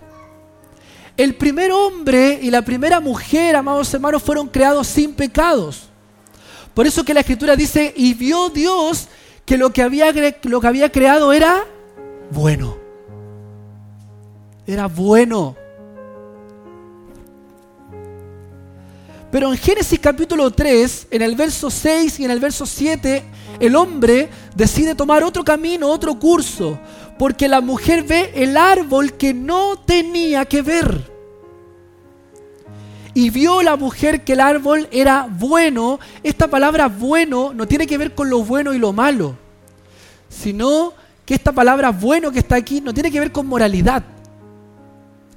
El 1.17 1.35
primer 1.35 1.71
hombre 1.71 2.39
y 2.41 2.51
la 2.51 2.61
primera 2.61 2.99
mujer, 2.99 3.55
amados 3.55 3.91
hermanos, 3.93 4.21
fueron 4.21 4.47
creados 4.47 4.87
sin 4.87 5.13
pecados. 5.13 5.89
Por 6.75 6.85
eso 6.85 7.03
que 7.03 7.13
la 7.13 7.21
escritura 7.21 7.55
dice, 7.55 7.91
y 7.97 8.13
vio 8.13 8.49
Dios 8.49 9.07
que 9.49 9.57
lo 9.57 9.73
que 9.73 9.81
había, 9.81 10.13
lo 10.43 10.61
que 10.61 10.67
había 10.67 10.91
creado 10.91 11.33
era 11.33 11.65
bueno. 12.29 12.77
Era 14.67 14.85
bueno. 14.85 15.55
Pero 19.31 19.51
en 19.51 19.57
Génesis 19.57 19.97
capítulo 19.97 20.51
3, 20.51 21.07
en 21.09 21.23
el 21.23 21.35
verso 21.35 21.71
6 21.71 22.19
y 22.19 22.25
en 22.25 22.29
el 22.29 22.39
verso 22.39 22.67
7, 22.67 23.23
el 23.59 23.75
hombre 23.75 24.29
decide 24.53 24.93
tomar 24.93 25.23
otro 25.23 25.43
camino, 25.43 25.89
otro 25.89 26.19
curso, 26.19 26.79
porque 27.17 27.47
la 27.47 27.59
mujer 27.59 28.03
ve 28.03 28.31
el 28.35 28.55
árbol 28.55 29.13
que 29.13 29.33
no 29.33 29.79
tenía 29.79 30.45
que 30.45 30.61
ver. 30.61 31.18
Y 33.19 33.31
vio 33.31 33.61
la 33.61 33.75
mujer 33.75 34.23
que 34.23 34.31
el 34.31 34.39
árbol 34.39 34.87
era 34.93 35.27
bueno. 35.29 35.99
Esta 36.23 36.47
palabra 36.47 36.87
bueno 36.87 37.53
no 37.53 37.67
tiene 37.67 37.85
que 37.85 37.97
ver 37.97 38.15
con 38.15 38.29
lo 38.29 38.45
bueno 38.45 38.73
y 38.73 38.77
lo 38.77 38.93
malo, 38.93 39.35
sino 40.29 40.93
que 41.25 41.33
esta 41.33 41.51
palabra 41.51 41.89
bueno 41.89 42.31
que 42.31 42.39
está 42.39 42.55
aquí 42.55 42.79
no 42.79 42.93
tiene 42.93 43.11
que 43.11 43.19
ver 43.19 43.33
con 43.33 43.45
moralidad. 43.45 44.05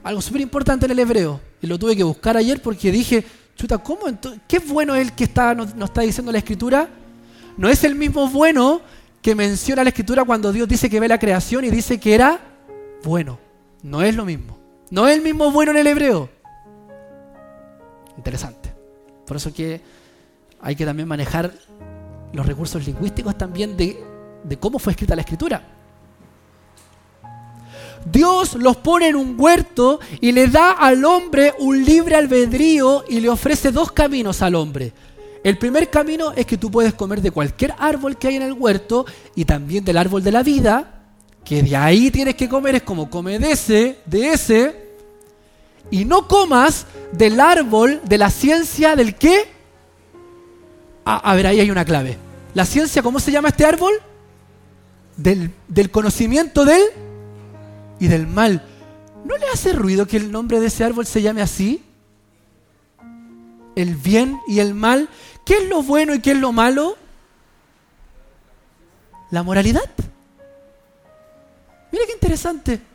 Algo 0.04 0.22
súper 0.22 0.42
importante 0.42 0.84
en 0.86 0.92
el 0.92 1.00
hebreo. 1.00 1.40
Y 1.60 1.66
lo 1.66 1.76
tuve 1.76 1.96
que 1.96 2.04
buscar 2.04 2.36
ayer 2.36 2.62
porque 2.62 2.92
dije, 2.92 3.24
chuta, 3.56 3.78
¿cómo? 3.78 4.02
¿Qué 4.46 4.60
bueno 4.60 4.94
es 4.94 5.08
el 5.08 5.12
que 5.14 5.24
está, 5.24 5.52
nos, 5.52 5.74
está 5.74 6.02
diciendo 6.02 6.30
la 6.30 6.38
escritura? 6.38 6.88
No 7.56 7.68
es 7.68 7.82
el 7.82 7.96
mismo 7.96 8.28
bueno 8.28 8.80
que 9.20 9.34
menciona 9.34 9.82
la 9.82 9.90
escritura 9.90 10.22
cuando 10.22 10.52
Dios 10.52 10.68
dice 10.68 10.88
que 10.88 11.00
ve 11.00 11.08
la 11.08 11.18
creación 11.18 11.64
y 11.64 11.70
dice 11.70 11.98
que 11.98 12.14
era 12.14 12.38
bueno. 13.02 13.40
No 13.82 14.02
es 14.02 14.14
lo 14.14 14.24
mismo. 14.24 14.56
No 14.90 15.08
es 15.08 15.16
el 15.16 15.22
mismo 15.22 15.50
bueno 15.50 15.72
en 15.72 15.78
el 15.78 15.88
hebreo. 15.88 16.30
Interesante. 18.16 18.72
Por 19.26 19.36
eso 19.36 19.52
que 19.52 19.80
hay 20.60 20.76
que 20.76 20.84
también 20.84 21.08
manejar 21.08 21.52
los 22.32 22.46
recursos 22.46 22.84
lingüísticos 22.86 23.36
también 23.36 23.76
de, 23.76 23.98
cómo 24.58 24.78
fue 24.78 24.92
escrita 24.92 25.14
la 25.14 25.22
escritura. 25.22 25.62
Dios 28.04 28.54
los 28.54 28.76
pone 28.78 29.08
en 29.08 29.16
un 29.16 29.36
huerto 29.38 30.00
y 30.20 30.32
le 30.32 30.48
da 30.48 30.72
al 30.72 31.04
hombre 31.04 31.54
un 31.58 31.84
libre 31.84 32.16
albedrío 32.16 33.04
y 33.08 33.20
le 33.20 33.28
ofrece 33.28 33.70
dos 33.70 33.92
caminos 33.92 34.42
al 34.42 34.54
hombre. 34.54 34.92
El 35.44 35.58
primer 35.58 35.90
camino 35.90 36.32
es 36.34 36.46
que 36.46 36.56
tú 36.56 36.70
puedes 36.70 36.94
comer 36.94 37.20
de 37.20 37.30
cualquier 37.30 37.74
árbol 37.78 38.16
que 38.16 38.28
hay 38.28 38.36
en 38.36 38.42
el 38.42 38.52
huerto 38.52 39.06
y 39.34 39.44
también 39.44 39.84
del 39.84 39.98
árbol 39.98 40.22
de 40.22 40.32
la 40.32 40.42
vida, 40.42 41.02
que 41.44 41.62
de 41.62 41.76
ahí 41.76 42.10
tienes 42.10 42.36
que 42.36 42.48
comer, 42.48 42.76
es 42.76 42.82
como 42.82 43.10
come 43.10 43.38
de 43.38 43.52
ese, 43.52 43.98
de 44.06 44.30
ese, 44.30 44.91
y 45.92 46.06
no 46.06 46.26
comas 46.26 46.86
del 47.12 47.38
árbol 47.38 48.00
de 48.04 48.16
la 48.16 48.30
ciencia 48.30 48.96
del 48.96 49.14
qué. 49.14 49.46
Ah, 51.04 51.20
a 51.22 51.34
ver, 51.34 51.46
ahí 51.46 51.60
hay 51.60 51.70
una 51.70 51.84
clave. 51.84 52.16
La 52.54 52.64
ciencia, 52.64 53.02
¿cómo 53.02 53.20
se 53.20 53.30
llama 53.30 53.50
este 53.50 53.66
árbol? 53.66 53.92
Del, 55.18 55.52
del 55.68 55.90
conocimiento 55.90 56.64
del 56.64 56.80
y 58.00 58.08
del 58.08 58.26
mal. 58.26 58.64
¿No 59.26 59.36
le 59.36 59.46
hace 59.50 59.74
ruido 59.74 60.06
que 60.06 60.16
el 60.16 60.32
nombre 60.32 60.60
de 60.60 60.68
ese 60.68 60.82
árbol 60.82 61.04
se 61.04 61.20
llame 61.20 61.42
así? 61.42 61.84
El 63.76 63.94
bien 63.96 64.40
y 64.48 64.60
el 64.60 64.72
mal. 64.72 65.10
¿Qué 65.44 65.58
es 65.58 65.68
lo 65.68 65.82
bueno 65.82 66.14
y 66.14 66.20
qué 66.20 66.30
es 66.30 66.38
lo 66.38 66.52
malo? 66.52 66.96
La 69.30 69.42
moralidad. 69.42 69.90
Mira 71.92 72.06
qué 72.06 72.12
interesante. 72.14 72.91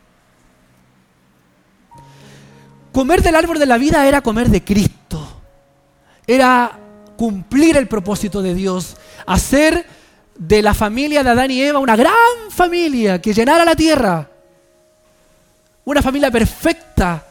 Comer 2.98 3.22
del 3.22 3.36
árbol 3.36 3.60
de 3.60 3.66
la 3.66 3.78
vida 3.78 4.08
era 4.08 4.22
comer 4.22 4.48
de 4.48 4.64
Cristo. 4.64 5.24
Era 6.26 6.80
cumplir 7.16 7.76
el 7.76 7.86
propósito 7.86 8.42
de 8.42 8.54
Dios. 8.54 8.96
Hacer 9.24 9.86
de 10.36 10.62
la 10.62 10.74
familia 10.74 11.22
de 11.22 11.30
Adán 11.30 11.52
y 11.52 11.62
Eva 11.62 11.78
una 11.78 11.94
gran 11.94 12.12
familia 12.50 13.22
que 13.22 13.32
llenara 13.32 13.64
la 13.64 13.76
tierra 13.76 14.28
una 15.84 16.02
familia 16.02 16.28
perfecta, 16.32 17.24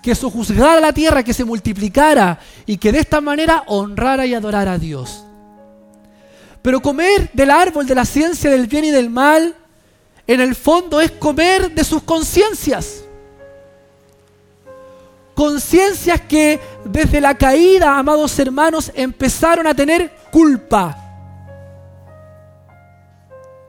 que 0.00 0.14
sojuzgara 0.14 0.80
la 0.80 0.92
tierra, 0.92 1.24
que 1.24 1.34
se 1.34 1.44
multiplicara 1.44 2.38
y 2.64 2.76
que 2.76 2.92
de 2.92 3.00
esta 3.00 3.20
manera 3.20 3.64
honrara 3.66 4.26
y 4.26 4.34
adorara 4.34 4.74
a 4.74 4.78
Dios. 4.78 5.24
Pero 6.62 6.80
comer 6.80 7.30
del 7.32 7.50
árbol 7.50 7.84
de 7.84 7.96
la 7.96 8.04
ciencia 8.04 8.48
del 8.48 8.68
bien 8.68 8.84
y 8.84 8.90
del 8.92 9.10
mal, 9.10 9.56
en 10.28 10.40
el 10.40 10.54
fondo 10.54 11.00
es 11.00 11.10
comer 11.10 11.74
de 11.74 11.82
sus 11.82 12.04
conciencias. 12.04 13.02
Conciencias 15.40 16.20
que 16.20 16.60
desde 16.84 17.18
la 17.18 17.34
caída, 17.34 17.98
amados 17.98 18.38
hermanos, 18.38 18.92
empezaron 18.94 19.66
a 19.66 19.72
tener 19.74 20.12
culpa 20.30 20.94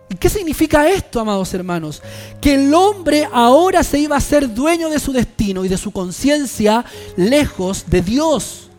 ¿Y 0.10 0.16
qué 0.16 0.28
significa 0.28 0.90
esto, 0.90 1.22
amados 1.22 1.54
hermanos? 1.54 2.04
Que 2.42 2.56
el 2.56 2.74
hombre 2.74 3.26
ahora 3.32 3.82
se 3.82 4.00
iba 4.00 4.18
a 4.18 4.20
ser 4.20 4.54
dueño 4.54 4.90
de 4.90 5.00
su 5.00 5.14
destino 5.14 5.64
y 5.64 5.70
de 5.70 5.78
su 5.78 5.92
conciencia 5.92 6.84
lejos 7.16 7.86
de 7.88 8.02
Dios. 8.02 8.70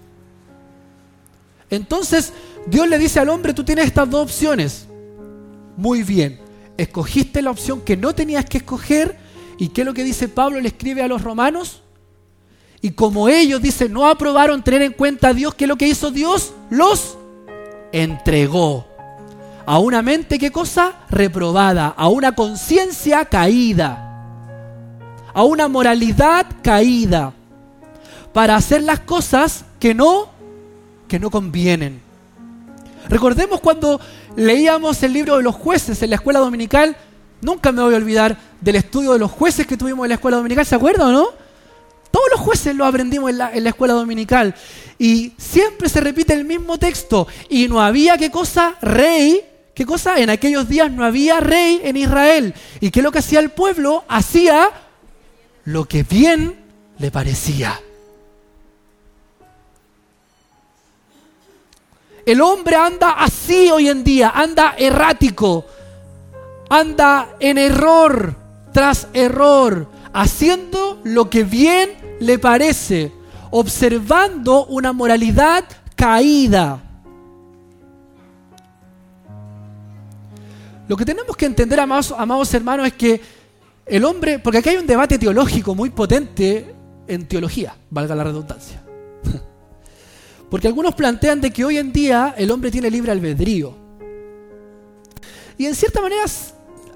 Entonces 1.71 2.35
Dios 2.67 2.87
le 2.87 2.99
dice 2.99 3.21
al 3.21 3.31
hombre, 3.31 3.55
tú 3.55 3.65
tienes 3.65 3.87
estas 3.87 4.11
dos 4.11 4.25
opciones. 4.25 4.87
Muy 5.79 6.03
bien, 6.03 6.39
escogiste 6.77 7.41
la 7.41 7.53
opción 7.53 7.81
que 7.81 7.97
no 7.97 8.15
tenías 8.15 8.45
que 8.45 8.59
escoger. 8.59 9.17
¿Y 9.57 9.69
qué 9.69 9.81
es 9.81 9.87
lo 9.87 9.95
que 9.95 10.05
dice 10.05 10.29
Pablo? 10.29 10.61
Le 10.61 10.69
escribe 10.69 11.01
a 11.01 11.09
los 11.09 11.23
romanos. 11.23 11.83
Y 12.85 12.91
como 12.91 13.29
ellos, 13.29 13.63
dice, 13.63 13.89
no 13.89 14.09
aprobaron 14.09 14.65
tener 14.65 14.83
en 14.83 14.93
cuenta 14.93 15.29
a 15.29 15.35
Dios, 15.35 15.55
¿qué 15.55 15.65
es 15.65 15.69
lo 15.69 15.77
que 15.77 15.87
hizo 15.87 16.11
Dios? 16.11 16.53
Los 16.69 17.17
entregó 17.93 18.85
a 19.65 19.79
una 19.79 20.03
mente, 20.03 20.37
¿qué 20.37 20.51
cosa? 20.51 20.95
Reprobada, 21.09 21.95
a 21.97 22.09
una 22.09 22.35
conciencia 22.35 23.25
caída, 23.27 24.27
a 25.33 25.45
una 25.45 25.69
moralidad 25.69 26.47
caída, 26.61 27.33
para 28.33 28.57
hacer 28.57 28.83
las 28.83 28.99
cosas 28.99 29.65
que 29.79 29.95
no, 29.95 30.29
que 31.07 31.21
no 31.21 31.31
convienen. 31.31 32.03
Recordemos 33.09 33.61
cuando 33.61 34.01
leíamos 34.35 35.01
el 35.05 35.13
libro 35.13 35.37
de 35.37 35.45
los 35.45 35.55
jueces 35.55 36.03
en 36.03 36.11
la 36.11 36.17
escuela 36.17 36.41
dominical, 36.41 36.97
nunca 37.43 37.71
me 37.71 37.83
voy 37.83 37.95
a 37.95 37.99
olvidar 37.99 38.37
del 38.61 38.75
estudio 38.75 39.13
de 39.13 39.21
los 39.21 39.31
jueces 39.31 39.69
que 39.69 39.77
tuvimos 39.77 40.05
en 40.05 40.09
la 40.09 40.15
escuela 40.17 40.39
dominical, 40.39 40.67
¿se 40.67 40.75
acuerdan 40.75 41.09
o 41.09 41.13
no? 41.13 41.42
Todos 42.13 42.27
los 42.31 42.41
jueces 42.41 42.77
lo 42.77 42.85
aprendimos 42.85 43.31
en 43.31 43.39
la, 43.39 43.49
escuela 43.51 43.95
dominical. 43.95 44.55
Y 44.99 45.33
siempre 45.39 45.89
se 45.89 46.01
repite 46.01 46.35
el 46.35 46.45
mismo 46.45 46.79
texto. 46.79 47.27
Y 47.49 47.67
no 47.67 47.83
había 47.83 48.17
qué 48.19 48.31
cosa, 48.31 48.77
rey. 48.81 49.41
¿Qué 49.75 49.87
cosa? 49.87 50.19
En 50.19 50.31
aquellos 50.31 50.69
días 50.69 50.93
no 50.93 51.05
había 51.05 51.41
rey 51.41 51.81
en 51.83 51.97
Israel. 51.97 52.55
¿Y 52.81 52.91
qué 52.91 53.01
es 53.01 53.05
lo 53.05 53.11
que 53.11 53.21
hacía 53.21 53.41
el 53.41 53.51
pueblo? 53.51 54.05
Hacía 54.07 54.69
lo 55.65 55.87
que 55.87 56.03
bien 56.03 56.55
le 56.99 57.11
parecía. 57.11 57.81
El 62.27 62.41
hombre 62.41 62.77
anda 62.77 63.13
así 63.13 63.71
hoy 63.71 63.89
en 63.89 64.05
día, 64.05 64.31
anda 64.35 64.75
errático, 64.79 65.67
anda 66.69 67.37
en 67.41 67.59
error 67.59 68.37
tras 68.73 69.09
error, 69.13 69.89
haciendo 70.13 71.01
lo 71.05 71.29
que 71.29 71.45
bien 71.45 72.02
le 72.23 72.39
parece, 72.39 73.13
observando 73.51 74.67
una 74.67 74.93
moralidad 74.93 75.65
caída. 75.95 76.81
Lo 80.89 80.97
que 80.97 81.05
tenemos 81.05 81.37
que 81.37 81.47
entender, 81.47 81.81
amados, 81.81 82.15
amados 82.17 82.53
hermanos, 82.55 82.87
es 82.87 82.93
que 82.95 83.21
el 83.87 84.05
hombre, 84.05 84.39
porque 84.39 84.59
aquí 84.59 84.71
hay 84.71 84.77
un 84.77 84.87
debate 84.87 85.19
teológico 85.19 85.75
muy 85.75 85.91
potente 85.91 86.75
en 87.07 87.27
teología, 87.27 87.75
valga 87.91 88.15
la 88.15 88.25
redundancia. 88.25 88.83
Porque 90.51 90.69
algunos 90.69 90.95
plantean 90.95 91.41
de 91.41 91.51
que 91.51 91.65
hoy 91.65 91.79
en 91.79 91.93
día 91.93 92.35
el 92.37 92.51
hombre 92.51 92.71
tiene 92.71 92.91
libre 92.91 93.11
albedrío. 93.11 93.75
Y 95.57 95.67
en 95.67 95.75
cierta 95.75 96.01
manera 96.01 96.25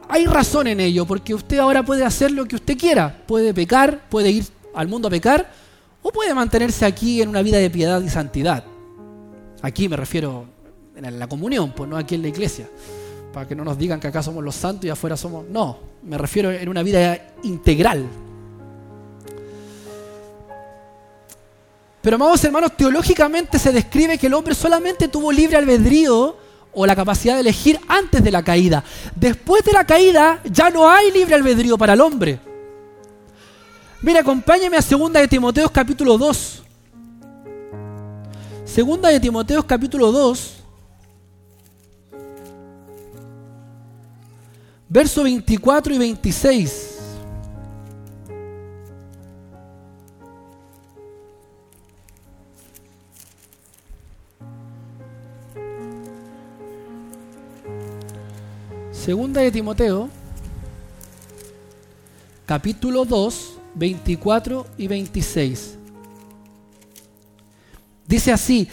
hay 0.08 0.26
razón 0.26 0.66
en 0.66 0.80
ello, 0.80 1.06
porque 1.06 1.34
usted 1.34 1.58
ahora 1.58 1.84
puede 1.84 2.04
hacer 2.04 2.30
lo 2.30 2.46
que 2.46 2.56
usted 2.56 2.76
quiera. 2.78 3.22
Puede 3.26 3.52
pecar, 3.52 4.08
puede 4.08 4.30
ir 4.30 4.44
al 4.76 4.86
mundo 4.86 5.08
a 5.08 5.10
pecar, 5.10 5.50
o 6.02 6.12
puede 6.12 6.32
mantenerse 6.32 6.84
aquí 6.86 7.20
en 7.20 7.28
una 7.28 7.42
vida 7.42 7.58
de 7.58 7.68
piedad 7.68 8.00
y 8.00 8.08
santidad. 8.08 8.62
Aquí 9.62 9.88
me 9.88 9.96
refiero 9.96 10.46
en 10.94 11.18
la 11.18 11.26
comunión, 11.26 11.72
pues 11.74 11.90
no 11.90 11.96
aquí 11.96 12.14
en 12.14 12.22
la 12.22 12.28
iglesia. 12.28 12.68
Para 13.32 13.48
que 13.48 13.56
no 13.56 13.64
nos 13.64 13.76
digan 13.76 13.98
que 13.98 14.06
acá 14.06 14.22
somos 14.22 14.44
los 14.44 14.54
santos 14.54 14.84
y 14.84 14.90
afuera 14.90 15.16
somos... 15.16 15.46
No, 15.48 15.78
me 16.04 16.16
refiero 16.16 16.52
en 16.52 16.68
una 16.68 16.82
vida 16.84 17.34
integral, 17.42 18.06
Pero 22.06 22.14
amados 22.14 22.44
hermanos, 22.44 22.76
teológicamente 22.76 23.58
se 23.58 23.72
describe 23.72 24.16
que 24.16 24.28
el 24.28 24.34
hombre 24.34 24.54
solamente 24.54 25.08
tuvo 25.08 25.32
libre 25.32 25.56
albedrío 25.56 26.36
o 26.72 26.86
la 26.86 26.94
capacidad 26.94 27.34
de 27.34 27.40
elegir 27.40 27.80
antes 27.88 28.22
de 28.22 28.30
la 28.30 28.44
caída. 28.44 28.84
Después 29.16 29.64
de 29.64 29.72
la 29.72 29.84
caída 29.84 30.40
ya 30.44 30.70
no 30.70 30.88
hay 30.88 31.10
libre 31.10 31.34
albedrío 31.34 31.76
para 31.76 31.94
el 31.94 32.00
hombre. 32.00 32.38
Mira, 34.02 34.20
acompáñame 34.20 34.76
a 34.76 34.82
2 34.82 35.12
de 35.12 35.28
Timoteos 35.28 35.70
capítulo 35.70 36.18
2. 36.18 36.62
Segunda 38.64 39.08
de 39.08 39.18
Timoteos 39.18 39.64
capítulo 39.64 40.12
2. 40.12 40.56
Verso 44.88 45.22
24 45.24 45.94
y 45.94 45.98
26. 45.98 46.96
Segunda 59.06 59.40
de 59.40 59.52
Timoteo, 59.52 60.08
capítulo 62.44 63.04
2, 63.04 63.55
24 63.76 64.66
y 64.78 64.88
26. 64.88 65.78
Dice 68.06 68.32
así, 68.32 68.68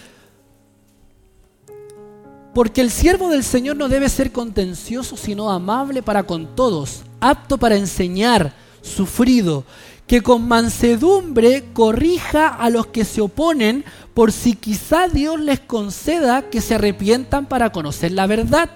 porque 2.54 2.82
el 2.82 2.92
siervo 2.92 3.30
del 3.30 3.44
Señor 3.44 3.76
no 3.78 3.89
debe 3.89 4.10
ser 4.10 4.32
contencioso, 4.32 5.18
sino 5.18 5.52
amable 5.52 6.04
para 6.04 6.24
con 6.24 6.56
todos, 6.56 7.02
apto 7.20 7.58
para 7.58 7.76
enseñar, 7.76 8.54
sufrido, 8.82 9.66
que 10.08 10.22
con 10.22 10.48
mansedumbre 10.48 11.63
corrija 11.74 12.48
a 12.48 12.70
los 12.70 12.88
que 12.88 13.06
se 13.06 13.22
oponen, 13.22 13.84
por 14.13 14.32
si 14.32 14.54
quizá 14.54 15.08
Dios 15.08 15.39
les 15.39 15.60
conceda 15.60 16.50
que 16.50 16.62
se 16.62 16.76
arrepientan 16.76 17.48
para 17.48 17.72
conocer 17.72 18.12
la 18.12 18.28
verdad 18.28 18.70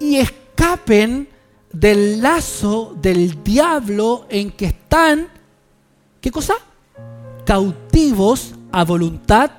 y 0.00 0.16
escapen 0.16 1.28
del 1.74 2.22
lazo 2.22 2.96
del 3.00 3.42
diablo 3.42 4.26
en 4.28 4.52
que 4.52 4.66
están, 4.66 5.28
¿qué 6.20 6.30
cosa? 6.30 6.54
Cautivos 7.44 8.54
a 8.70 8.84
voluntad 8.84 9.50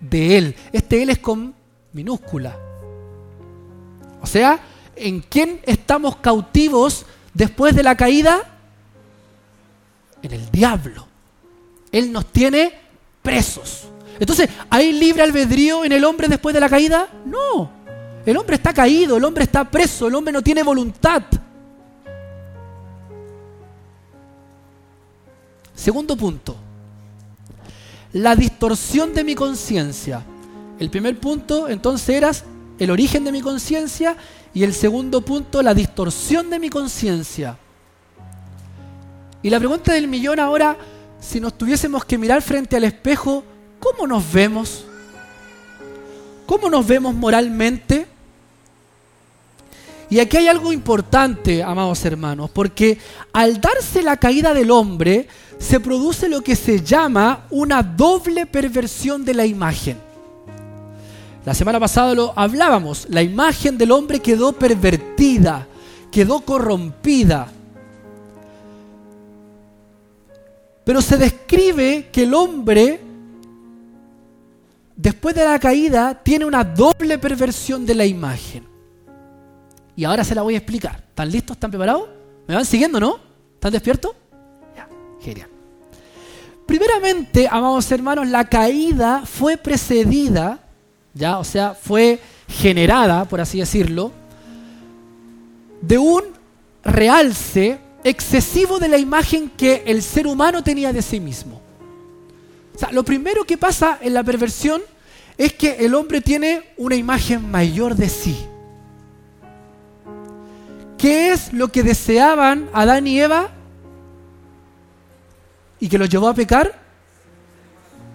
de 0.00 0.36
Él. 0.36 0.56
Este 0.72 1.02
Él 1.02 1.10
es 1.10 1.18
con 1.20 1.54
minúscula. 1.92 2.58
O 4.20 4.26
sea, 4.26 4.60
¿en 4.96 5.20
quién 5.20 5.60
estamos 5.64 6.16
cautivos 6.16 7.06
después 7.32 7.74
de 7.74 7.84
la 7.84 7.96
caída? 7.96 8.58
En 10.22 10.32
el 10.32 10.50
diablo. 10.50 11.06
Él 11.92 12.12
nos 12.12 12.26
tiene 12.26 12.74
presos. 13.22 13.84
Entonces, 14.18 14.50
¿hay 14.68 14.92
libre 14.92 15.22
albedrío 15.22 15.84
en 15.84 15.92
el 15.92 16.04
hombre 16.04 16.26
después 16.26 16.52
de 16.52 16.60
la 16.60 16.68
caída? 16.68 17.08
No. 17.24 17.70
El 18.26 18.36
hombre 18.36 18.56
está 18.56 18.74
caído, 18.74 19.16
el 19.16 19.24
hombre 19.24 19.44
está 19.44 19.70
preso, 19.70 20.08
el 20.08 20.14
hombre 20.16 20.32
no 20.32 20.42
tiene 20.42 20.62
voluntad. 20.62 21.22
Segundo 25.80 26.14
punto, 26.14 26.56
la 28.12 28.36
distorsión 28.36 29.14
de 29.14 29.24
mi 29.24 29.34
conciencia. 29.34 30.22
El 30.78 30.90
primer 30.90 31.18
punto 31.18 31.70
entonces 31.70 32.10
era 32.10 32.30
el 32.78 32.90
origen 32.90 33.24
de 33.24 33.32
mi 33.32 33.40
conciencia 33.40 34.14
y 34.52 34.62
el 34.62 34.74
segundo 34.74 35.22
punto, 35.22 35.62
la 35.62 35.72
distorsión 35.72 36.50
de 36.50 36.58
mi 36.58 36.68
conciencia. 36.68 37.56
Y 39.42 39.48
la 39.48 39.58
pregunta 39.58 39.94
del 39.94 40.06
millón 40.06 40.38
ahora, 40.38 40.76
si 41.18 41.40
nos 41.40 41.56
tuviésemos 41.56 42.04
que 42.04 42.18
mirar 42.18 42.42
frente 42.42 42.76
al 42.76 42.84
espejo, 42.84 43.42
¿cómo 43.78 44.06
nos 44.06 44.30
vemos? 44.30 44.84
¿Cómo 46.44 46.68
nos 46.68 46.86
vemos 46.86 47.14
moralmente? 47.14 48.06
Y 50.10 50.18
aquí 50.18 50.38
hay 50.38 50.48
algo 50.48 50.72
importante, 50.72 51.62
amados 51.62 52.04
hermanos, 52.04 52.50
porque 52.50 52.98
al 53.32 53.60
darse 53.60 54.02
la 54.02 54.16
caída 54.16 54.52
del 54.52 54.72
hombre, 54.72 55.28
se 55.56 55.78
produce 55.78 56.28
lo 56.28 56.40
que 56.40 56.56
se 56.56 56.82
llama 56.82 57.46
una 57.50 57.82
doble 57.82 58.46
perversión 58.46 59.24
de 59.24 59.34
la 59.34 59.46
imagen. 59.46 59.98
La 61.44 61.54
semana 61.54 61.78
pasada 61.78 62.14
lo 62.14 62.32
hablábamos, 62.36 63.06
la 63.08 63.22
imagen 63.22 63.78
del 63.78 63.92
hombre 63.92 64.20
quedó 64.20 64.52
pervertida, 64.52 65.68
quedó 66.10 66.40
corrompida. 66.40 67.52
Pero 70.82 71.00
se 71.02 71.16
describe 71.18 72.08
que 72.10 72.24
el 72.24 72.34
hombre, 72.34 73.00
después 74.96 75.36
de 75.36 75.44
la 75.44 75.58
caída, 75.60 76.20
tiene 76.20 76.46
una 76.46 76.64
doble 76.64 77.16
perversión 77.18 77.86
de 77.86 77.94
la 77.94 78.06
imagen. 78.06 78.69
Y 79.96 80.04
ahora 80.04 80.24
se 80.24 80.34
la 80.34 80.42
voy 80.42 80.54
a 80.54 80.58
explicar. 80.58 81.04
¿Están 81.08 81.30
listos? 81.30 81.56
¿Están 81.56 81.70
preparados? 81.70 82.08
¿Me 82.46 82.54
van 82.54 82.64
siguiendo, 82.64 82.98
no? 82.98 83.18
¿Están 83.54 83.72
despiertos? 83.72 84.12
Ya, 84.76 84.88
genial. 85.20 85.48
Primeramente, 86.66 87.48
amados 87.50 87.90
hermanos, 87.90 88.28
la 88.28 88.44
caída 88.48 89.22
fue 89.26 89.56
precedida, 89.56 90.60
ya, 91.12 91.38
o 91.38 91.44
sea, 91.44 91.74
fue 91.74 92.20
generada, 92.48 93.24
por 93.24 93.40
así 93.40 93.58
decirlo, 93.58 94.12
de 95.80 95.98
un 95.98 96.22
realce 96.84 97.78
excesivo 98.04 98.78
de 98.78 98.88
la 98.88 98.98
imagen 98.98 99.50
que 99.50 99.82
el 99.86 100.02
ser 100.02 100.26
humano 100.26 100.62
tenía 100.62 100.92
de 100.92 101.02
sí 101.02 101.20
mismo. 101.20 101.60
O 102.74 102.78
sea, 102.78 102.92
lo 102.92 103.04
primero 103.04 103.44
que 103.44 103.58
pasa 103.58 103.98
en 104.00 104.14
la 104.14 104.22
perversión 104.22 104.80
es 105.36 105.52
que 105.54 105.76
el 105.84 105.94
hombre 105.94 106.20
tiene 106.20 106.62
una 106.76 106.94
imagen 106.94 107.50
mayor 107.50 107.94
de 107.94 108.08
sí. 108.08 108.46
¿Qué 111.00 111.32
es 111.32 111.52
lo 111.52 111.68
que 111.68 111.82
deseaban 111.82 112.68
Adán 112.72 113.06
y 113.06 113.20
Eva 113.20 113.50
y 115.78 115.88
que 115.88 115.98
los 115.98 116.08
llevó 116.08 116.28
a 116.28 116.34
pecar? 116.34 116.80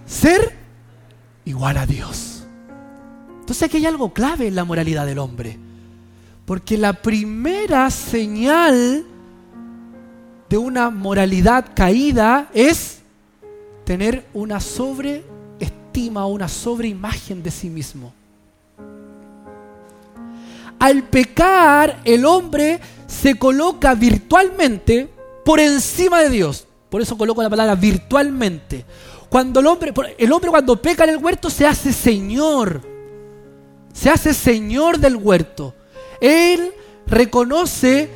ser 0.05 0.53
igual 1.45 1.77
a 1.77 1.85
Dios. 1.85 2.43
Entonces 3.39 3.63
aquí 3.63 3.77
hay 3.77 3.85
algo 3.85 4.13
clave 4.13 4.47
en 4.47 4.55
la 4.55 4.63
moralidad 4.63 5.05
del 5.05 5.19
hombre. 5.19 5.57
Porque 6.45 6.77
la 6.77 6.93
primera 6.93 7.89
señal 7.89 9.03
de 10.49 10.57
una 10.57 10.89
moralidad 10.89 11.65
caída 11.75 12.49
es 12.53 12.99
tener 13.83 14.25
una 14.33 14.59
sobreestima, 14.59 16.25
una 16.27 16.47
sobreimagen 16.47 17.41
de 17.41 17.51
sí 17.51 17.69
mismo. 17.69 18.13
Al 20.85 21.01
pecar, 21.01 22.01
el 22.03 22.25
hombre 22.25 22.79
se 23.07 23.39
coloca 23.39 23.95
virtualmente 23.95 25.09
por 25.43 25.59
encima 25.59 26.21
de 26.21 26.29
Dios. 26.29 26.67
Por 26.91 27.01
eso 27.01 27.17
coloco 27.17 27.41
la 27.41 27.49
palabra 27.49 27.73
virtualmente. 27.73 28.85
Cuando 29.27 29.61
el 29.61 29.65
hombre, 29.65 29.91
el 30.15 30.31
hombre 30.31 30.51
cuando 30.51 30.79
peca 30.79 31.05
en 31.05 31.09
el 31.09 31.17
huerto 31.17 31.49
se 31.49 31.65
hace 31.65 31.91
señor. 31.91 32.81
Se 33.95 34.11
hace 34.11 34.31
señor 34.31 34.99
del 34.99 35.15
huerto. 35.15 35.73
Él 36.21 36.71
reconoce 37.07 38.11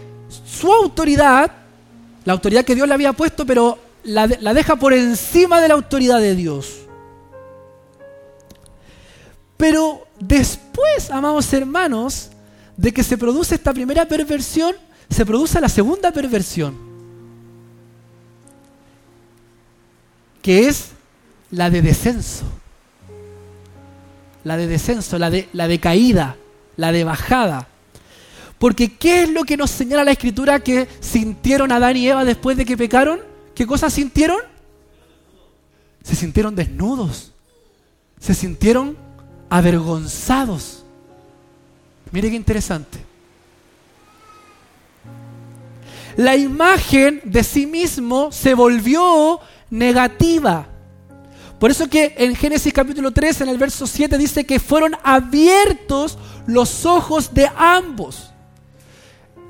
su 0.45 0.71
autoridad, 0.71 1.51
la 2.23 2.33
autoridad 2.33 2.65
que 2.65 2.75
Dios 2.75 2.87
le 2.87 2.93
había 2.93 3.13
puesto, 3.13 3.47
pero 3.47 3.79
la, 4.03 4.27
la 4.27 4.53
deja 4.53 4.75
por 4.75 4.93
encima 4.93 5.59
de 5.59 5.69
la 5.69 5.73
autoridad 5.73 6.19
de 6.19 6.35
Dios. 6.35 6.81
Pero 9.57 10.05
después, 10.19 11.09
amados 11.09 11.51
hermanos, 11.51 12.29
de 12.79 12.93
que 12.93 13.03
se 13.03 13.17
produce 13.17 13.55
esta 13.55 13.73
primera 13.73 14.07
perversión, 14.07 14.73
se 15.09 15.25
produce 15.25 15.59
la 15.59 15.67
segunda 15.67 16.13
perversión, 16.13 16.77
que 20.41 20.69
es 20.69 20.91
la 21.51 21.69
de 21.69 21.81
descenso, 21.81 22.45
la 24.45 24.55
de 24.55 24.67
descenso, 24.67 25.19
la 25.19 25.29
de, 25.29 25.49
la 25.51 25.67
de 25.67 25.79
caída, 25.81 26.37
la 26.77 26.93
de 26.93 27.03
bajada. 27.03 27.67
Porque 28.57 28.95
¿qué 28.95 29.23
es 29.23 29.29
lo 29.29 29.43
que 29.43 29.57
nos 29.57 29.71
señala 29.71 30.05
la 30.05 30.11
escritura 30.11 30.61
que 30.61 30.87
sintieron 31.01 31.73
Adán 31.73 31.97
y 31.97 32.07
Eva 32.07 32.23
después 32.23 32.55
de 32.55 32.63
que 32.63 32.77
pecaron? 32.77 33.19
¿Qué 33.55 33.67
cosas 33.67 33.91
sintieron? 33.91 34.39
Se 36.01 36.15
sintieron 36.15 36.55
desnudos, 36.55 37.33
se 38.21 38.33
sintieron 38.33 38.95
avergonzados. 39.49 40.85
Mire 42.11 42.29
qué 42.29 42.35
interesante. 42.35 42.99
La 46.17 46.35
imagen 46.35 47.21
de 47.23 47.43
sí 47.43 47.65
mismo 47.65 48.31
se 48.31 48.53
volvió 48.53 49.39
negativa. 49.69 50.67
Por 51.59 51.71
eso 51.71 51.89
que 51.89 52.15
en 52.17 52.35
Génesis 52.35 52.73
capítulo 52.73 53.11
3, 53.11 53.41
en 53.41 53.49
el 53.49 53.57
verso 53.57 53.85
7, 53.85 54.17
dice 54.17 54.45
que 54.45 54.59
fueron 54.59 54.95
abiertos 55.03 56.17
los 56.47 56.85
ojos 56.85 57.33
de 57.33 57.49
ambos. 57.55 58.31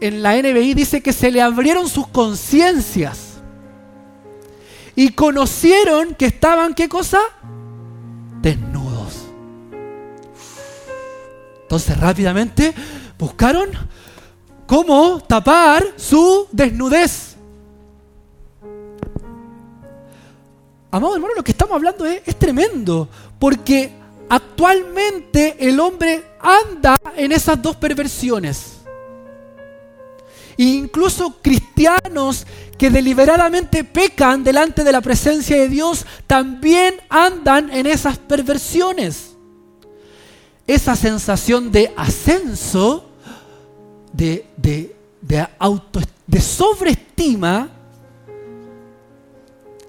En 0.01 0.23
la 0.23 0.35
NBI 0.35 0.73
dice 0.73 1.01
que 1.01 1.13
se 1.13 1.31
le 1.31 1.41
abrieron 1.41 1.87
sus 1.87 2.07
conciencias. 2.07 3.37
Y 4.95 5.09
conocieron 5.09 6.15
que 6.15 6.25
estaban, 6.25 6.73
¿qué 6.73 6.89
cosa? 6.89 7.19
Desnudos. 8.41 8.78
Entonces 11.69 11.99
rápidamente 11.99 12.73
buscaron 13.15 13.69
cómo 14.65 15.21
tapar 15.21 15.85
su 15.97 16.47
desnudez. 16.51 17.35
Amado 20.89 21.13
hermano, 21.13 21.35
lo 21.35 21.43
que 21.43 21.51
estamos 21.51 21.75
hablando 21.75 22.07
es, 22.07 22.39
tremendo, 22.39 23.07
porque 23.37 23.91
actualmente 24.29 25.57
el 25.59 25.79
hombre 25.79 26.23
anda 26.39 26.99
en 27.15 27.33
esas 27.33 27.61
dos 27.61 27.75
perversiones. 27.75 28.77
E 30.57 30.63
incluso 30.63 31.37
cristianos 31.39 32.47
que 32.79 32.89
deliberadamente 32.89 33.83
pecan 33.83 34.43
delante 34.43 34.83
de 34.83 34.91
la 34.91 35.01
presencia 35.01 35.55
de 35.55 35.69
Dios 35.69 36.03
también 36.25 36.95
andan 37.09 37.69
en 37.69 37.85
esas 37.85 38.17
perversiones 38.17 39.28
esa 40.69 40.95
sensación 40.95 41.71
de 41.71 41.91
ascenso, 41.97 43.09
de, 44.13 44.45
de, 44.55 44.95
de, 45.19 45.47
auto, 45.57 45.99
de 46.27 46.39
sobreestima, 46.39 47.69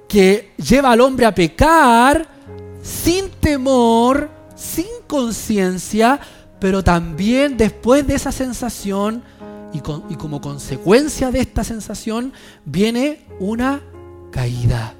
que 0.09 0.55
lleva 0.57 0.93
al 0.93 1.03
hombre 1.03 1.27
a 1.27 1.35
pecar 1.35 2.27
sin 2.83 3.29
temor, 3.29 4.31
sin 4.57 4.87
conciencia, 5.07 6.19
pero 6.59 6.83
también 6.83 7.59
después 7.59 8.07
de 8.07 8.15
esa 8.15 8.33
sensación 8.33 9.23
y, 9.75 9.83
y, 10.09 10.17
como 10.17 10.41
consecuencia 10.41 11.31
de 11.31 11.41
esta 11.41 11.63
sensación 11.63 12.33
viene 12.65 13.27
una 13.39 13.83
caída 14.33 14.95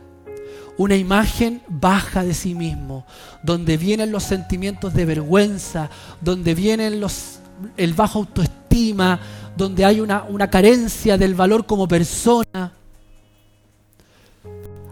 una 0.81 0.97
imagen 0.97 1.61
baja 1.69 2.25
de 2.25 2.33
sí 2.33 2.55
mismo, 2.55 3.05
donde 3.43 3.77
vienen 3.77 4.11
los 4.11 4.23
sentimientos 4.23 4.95
de 4.95 5.05
vergüenza, 5.05 5.91
donde 6.23 6.55
vienen 6.55 7.03
los, 7.03 7.41
el 7.77 7.93
bajo 7.93 8.21
autoestima, 8.21 9.21
donde 9.55 9.85
hay 9.85 10.01
una, 10.01 10.25
una 10.25 10.49
carencia 10.49 11.19
del 11.19 11.35
valor 11.35 11.67
como 11.67 11.87
persona. 11.87 12.73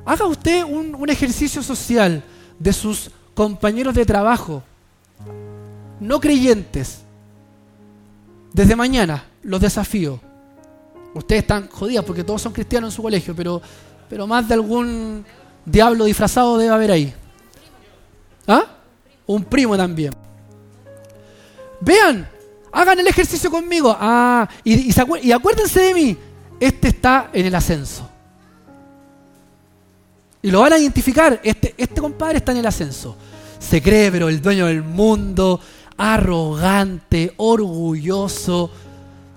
Haga 0.04 0.26
usted 0.26 0.62
un, 0.62 0.94
un 0.94 1.08
ejercicio 1.08 1.62
social 1.62 2.22
de 2.58 2.72
sus 2.74 3.10
compañeros 3.32 3.94
de 3.94 4.04
trabajo, 4.04 4.62
no 6.00 6.20
creyentes. 6.20 7.00
Desde 8.52 8.76
mañana 8.76 9.24
los 9.42 9.58
desafío. 9.58 10.20
Ustedes 11.14 11.44
están 11.44 11.66
jodidos 11.70 12.04
porque 12.04 12.24
todos 12.24 12.42
son 12.42 12.52
cristianos 12.52 12.92
en 12.92 12.96
su 12.96 13.02
colegio, 13.02 13.34
pero, 13.34 13.62
pero 14.06 14.26
más 14.26 14.46
de 14.46 14.52
algún 14.52 15.24
diablo 15.70 16.04
disfrazado 16.04 16.58
debe 16.58 16.74
haber 16.74 16.90
ahí. 16.90 17.14
¿Ah? 18.46 18.64
Un 19.26 19.44
primo 19.44 19.76
también. 19.76 20.14
Vean, 21.80 22.28
hagan 22.72 22.98
el 22.98 23.06
ejercicio 23.06 23.50
conmigo. 23.50 23.94
Ah, 23.98 24.48
y, 24.64 24.90
acuérdense 25.32 25.80
de 25.80 25.94
mí. 25.94 26.16
Este 26.58 26.88
está 26.88 27.30
en 27.32 27.46
el 27.46 27.54
ascenso. 27.54 28.08
Y 30.42 30.50
lo 30.50 30.60
van 30.60 30.72
a 30.72 30.78
identificar. 30.78 31.40
Este, 31.42 31.74
este 31.76 32.00
compadre 32.00 32.38
está 32.38 32.52
en 32.52 32.58
el 32.58 32.66
ascenso. 32.66 33.16
Se 33.58 33.82
cree, 33.82 34.10
pero 34.10 34.28
el 34.28 34.40
dueño 34.40 34.66
del 34.66 34.82
mundo, 34.82 35.60
arrogante, 35.96 37.34
orgulloso, 37.36 38.70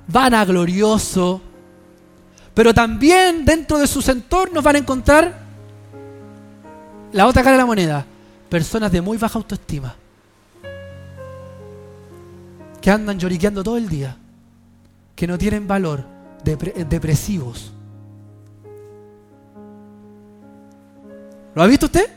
vanaglorioso. 0.07 1.41
Pero 2.53 2.73
también 2.73 3.45
dentro 3.45 3.77
de 3.77 3.87
sus 3.87 4.07
entornos 4.09 4.63
van 4.63 4.75
a 4.75 4.79
encontrar 4.79 5.50
la 7.13 7.27
otra 7.27 7.43
cara 7.43 7.53
de 7.53 7.61
la 7.61 7.65
moneda, 7.65 8.05
personas 8.49 8.91
de 8.91 9.01
muy 9.01 9.17
baja 9.17 9.37
autoestima, 9.37 9.95
que 12.81 12.91
andan 12.91 13.19
lloriqueando 13.19 13.63
todo 13.63 13.77
el 13.77 13.87
día, 13.87 14.17
que 15.15 15.27
no 15.27 15.37
tienen 15.37 15.67
valor, 15.67 16.05
depresivos. 16.43 17.71
¿Lo 21.53 21.63
ha 21.63 21.67
visto 21.67 21.85
usted? 21.87 22.09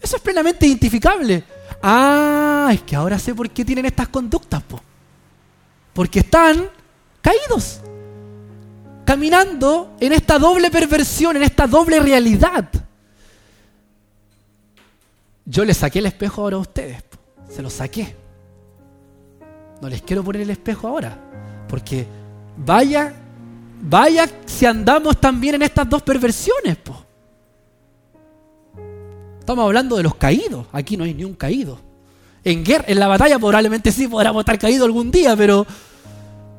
Eso 0.00 0.16
es 0.16 0.22
plenamente 0.22 0.66
identificable. 0.66 1.44
Ah, 1.82 2.70
es 2.72 2.82
que 2.82 2.96
ahora 2.96 3.18
sé 3.18 3.34
por 3.34 3.50
qué 3.50 3.64
tienen 3.64 3.86
estas 3.86 4.08
conductas, 4.08 4.62
po. 4.62 4.80
porque 5.92 6.20
están 6.20 6.68
caídos, 7.20 7.80
caminando 9.04 9.94
en 10.00 10.12
esta 10.12 10.38
doble 10.38 10.70
perversión, 10.70 11.36
en 11.36 11.42
esta 11.42 11.66
doble 11.66 12.00
realidad. 12.00 12.68
Yo 15.46 15.64
les 15.64 15.76
saqué 15.76 15.98
el 15.98 16.06
espejo 16.06 16.42
ahora 16.42 16.56
a 16.56 16.60
ustedes. 16.60 17.02
Se 17.48 17.62
lo 17.62 17.70
saqué. 17.70 18.14
No 19.80 19.88
les 19.88 20.02
quiero 20.02 20.24
poner 20.24 20.42
el 20.42 20.50
espejo 20.50 20.88
ahora. 20.88 21.18
Porque 21.68 22.06
vaya, 22.56 23.14
vaya 23.82 24.28
si 24.46 24.64
andamos 24.64 25.20
también 25.20 25.56
en 25.56 25.62
estas 25.62 25.88
dos 25.88 26.02
perversiones. 26.02 26.78
Estamos 29.38 29.64
hablando 29.66 29.96
de 29.96 30.02
los 30.02 30.14
caídos. 30.14 30.66
Aquí 30.72 30.96
no 30.96 31.04
hay 31.04 31.12
ni 31.12 31.24
un 31.24 31.34
caído. 31.34 31.78
En 32.42 32.64
guerra, 32.64 32.84
en 32.88 32.98
la 32.98 33.08
batalla 33.08 33.38
probablemente 33.38 33.92
sí 33.92 34.08
podríamos 34.08 34.40
estar 34.40 34.58
caídos 34.58 34.86
algún 34.86 35.10
día, 35.10 35.36
pero, 35.36 35.66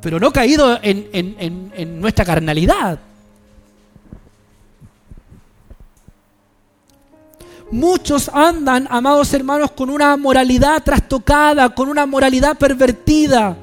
pero 0.01 0.19
no 0.19 0.31
caído 0.31 0.79
en, 0.81 1.09
en 1.11 1.99
nuestra 1.99 2.25
carnalidad. 2.25 2.99
Muchos 7.71 8.29
andan, 8.29 8.87
amados 8.91 9.33
hermanos, 9.33 9.71
con 9.71 9.89
una 9.89 10.15
moralidad 10.17 10.83
trastocada, 10.83 11.73
con 11.73 11.89
una 11.89 12.05
moralidad 12.05 12.57
pervertida. 12.57 13.57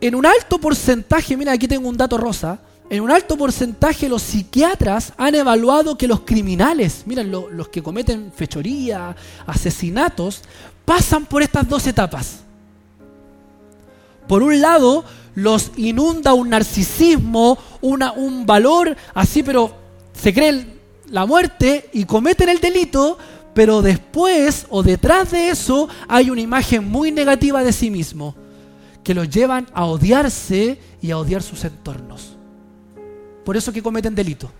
En 0.00 0.14
un 0.14 0.24
alto 0.24 0.58
porcentaje, 0.58 1.36
mira, 1.36 1.52
aquí 1.52 1.66
tengo 1.66 1.88
un 1.88 1.96
dato 1.96 2.16
rosa, 2.16 2.58
en 2.88 3.02
un 3.02 3.10
alto 3.10 3.36
porcentaje 3.36 4.08
los 4.08 4.22
psiquiatras 4.22 5.12
han 5.16 5.34
evaluado 5.34 5.98
que 5.98 6.08
los 6.08 6.20
criminales, 6.20 7.02
miren, 7.04 7.30
los 7.30 7.68
que 7.68 7.82
cometen 7.82 8.32
fechoría, 8.34 9.14
asesinatos, 9.46 10.42
pasan 10.84 11.26
por 11.26 11.42
estas 11.42 11.68
dos 11.68 11.86
etapas. 11.86 12.40
Por 14.26 14.42
un 14.42 14.60
lado, 14.60 15.04
los 15.34 15.72
inunda 15.76 16.32
un 16.32 16.50
narcisismo, 16.50 17.58
un 17.80 18.46
valor 18.46 18.96
así, 19.14 19.42
pero 19.42 19.74
se 20.12 20.32
creen 20.32 20.79
la 21.10 21.26
muerte 21.26 21.90
y 21.92 22.04
cometen 22.04 22.48
el 22.48 22.60
delito, 22.60 23.18
pero 23.52 23.82
después 23.82 24.66
o 24.70 24.82
detrás 24.82 25.32
de 25.32 25.50
eso 25.50 25.88
hay 26.08 26.30
una 26.30 26.40
imagen 26.40 26.88
muy 26.88 27.10
negativa 27.10 27.62
de 27.64 27.72
sí 27.72 27.90
mismo, 27.90 28.34
que 29.02 29.14
los 29.14 29.28
llevan 29.28 29.66
a 29.74 29.84
odiarse 29.84 30.78
y 31.02 31.10
a 31.10 31.18
odiar 31.18 31.42
sus 31.42 31.64
entornos. 31.64 32.36
Por 33.44 33.56
eso 33.56 33.72
que 33.72 33.82
cometen 33.82 34.14
delito. 34.14 34.50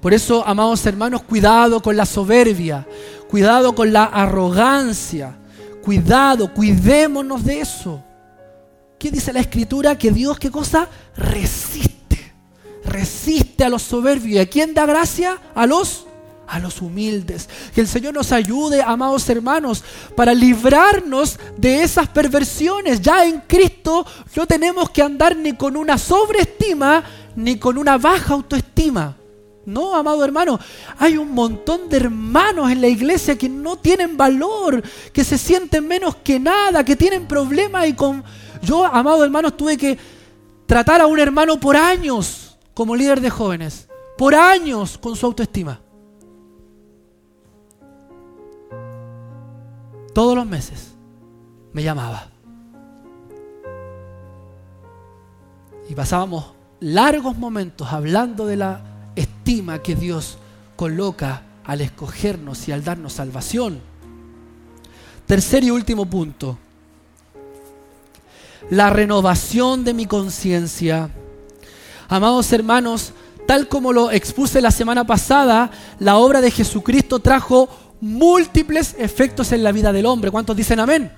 Por 0.00 0.14
eso, 0.14 0.46
amados 0.46 0.86
hermanos, 0.86 1.22
cuidado 1.22 1.82
con 1.82 1.96
la 1.96 2.06
soberbia, 2.06 2.86
cuidado 3.28 3.74
con 3.74 3.92
la 3.92 4.04
arrogancia, 4.04 5.36
cuidado, 5.82 6.54
cuidémonos 6.54 7.44
de 7.44 7.60
eso. 7.60 8.05
¿Qué 8.98 9.10
dice 9.10 9.32
la 9.32 9.40
escritura? 9.40 9.98
Que 9.98 10.10
Dios, 10.10 10.38
¿qué 10.38 10.50
cosa? 10.50 10.88
Resiste, 11.16 12.32
resiste 12.84 13.64
a 13.64 13.68
los 13.68 13.82
soberbios. 13.82 14.36
¿Y 14.36 14.38
a 14.38 14.48
quién 14.48 14.74
da 14.74 14.86
gracia? 14.86 15.38
A 15.54 15.66
los 15.66 16.06
a 16.48 16.58
los 16.58 16.80
humildes. 16.80 17.48
Que 17.74 17.80
el 17.80 17.88
Señor 17.88 18.14
nos 18.14 18.32
ayude, 18.32 18.82
amados 18.82 19.28
hermanos, 19.28 19.82
para 20.14 20.32
librarnos 20.32 21.38
de 21.56 21.82
esas 21.82 22.08
perversiones. 22.08 23.00
Ya 23.00 23.26
en 23.26 23.40
Cristo 23.40 24.06
no 24.34 24.46
tenemos 24.46 24.90
que 24.90 25.02
andar 25.02 25.36
ni 25.36 25.54
con 25.54 25.76
una 25.76 25.98
sobreestima 25.98 27.02
ni 27.34 27.58
con 27.58 27.78
una 27.78 27.98
baja 27.98 28.34
autoestima. 28.34 29.16
No, 29.66 29.96
amado 29.96 30.24
hermano, 30.24 30.60
hay 30.96 31.16
un 31.16 31.32
montón 31.32 31.88
de 31.88 31.96
hermanos 31.96 32.70
en 32.70 32.80
la 32.80 32.86
iglesia 32.86 33.36
que 33.36 33.48
no 33.48 33.76
tienen 33.76 34.16
valor, 34.16 34.80
que 35.12 35.24
se 35.24 35.36
sienten 35.36 35.88
menos 35.88 36.16
que 36.16 36.38
nada, 36.38 36.84
que 36.84 36.96
tienen 36.96 37.26
problemas 37.26 37.88
y 37.88 37.94
con... 37.94 38.24
Yo, 38.62 38.84
amado 38.84 39.24
hermano, 39.24 39.52
tuve 39.52 39.76
que 39.76 39.98
tratar 40.66 41.00
a 41.00 41.06
un 41.06 41.18
hermano 41.18 41.58
por 41.58 41.76
años 41.76 42.58
como 42.74 42.96
líder 42.96 43.20
de 43.20 43.30
jóvenes, 43.30 43.88
por 44.16 44.34
años 44.34 44.98
con 44.98 45.16
su 45.16 45.26
autoestima. 45.26 45.80
todos 50.16 50.34
los 50.34 50.46
meses 50.46 50.94
me 51.74 51.82
llamaba. 51.82 52.28
Y 55.90 55.94
pasábamos 55.94 56.54
largos 56.80 57.36
momentos 57.36 57.92
hablando 57.92 58.46
de 58.46 58.56
la 58.56 58.80
estima 59.14 59.80
que 59.80 59.94
Dios 59.94 60.38
coloca 60.74 61.42
al 61.64 61.82
escogernos 61.82 62.66
y 62.66 62.72
al 62.72 62.82
darnos 62.82 63.12
salvación. 63.12 63.78
Tercer 65.26 65.64
y 65.64 65.70
último 65.70 66.06
punto. 66.06 66.56
La 68.70 68.90
renovación 68.90 69.84
de 69.84 69.94
mi 69.94 70.06
conciencia. 70.06 71.10
Amados 72.08 72.52
hermanos, 72.52 73.12
tal 73.46 73.68
como 73.68 73.92
lo 73.92 74.10
expuse 74.10 74.60
la 74.60 74.72
semana 74.72 75.06
pasada, 75.06 75.70
la 76.00 76.16
obra 76.16 76.40
de 76.40 76.50
Jesucristo 76.50 77.20
trajo 77.20 77.68
múltiples 78.00 78.96
efectos 78.98 79.52
en 79.52 79.62
la 79.62 79.70
vida 79.70 79.92
del 79.92 80.06
hombre. 80.06 80.32
¿Cuántos 80.32 80.56
dicen 80.56 80.80
amén? 80.80 81.12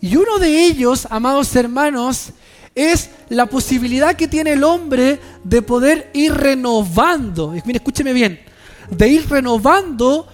Y 0.00 0.14
uno 0.14 0.38
de 0.38 0.66
ellos, 0.66 1.08
amados 1.10 1.54
hermanos, 1.56 2.30
es 2.76 3.10
la 3.28 3.46
posibilidad 3.46 4.14
que 4.14 4.28
tiene 4.28 4.52
el 4.52 4.62
hombre 4.62 5.18
de 5.42 5.62
poder 5.62 6.10
ir 6.14 6.32
renovando, 6.32 7.54
escúcheme 7.54 8.12
bien, 8.12 8.38
de 8.88 9.08
ir 9.08 9.28
renovando 9.28 10.28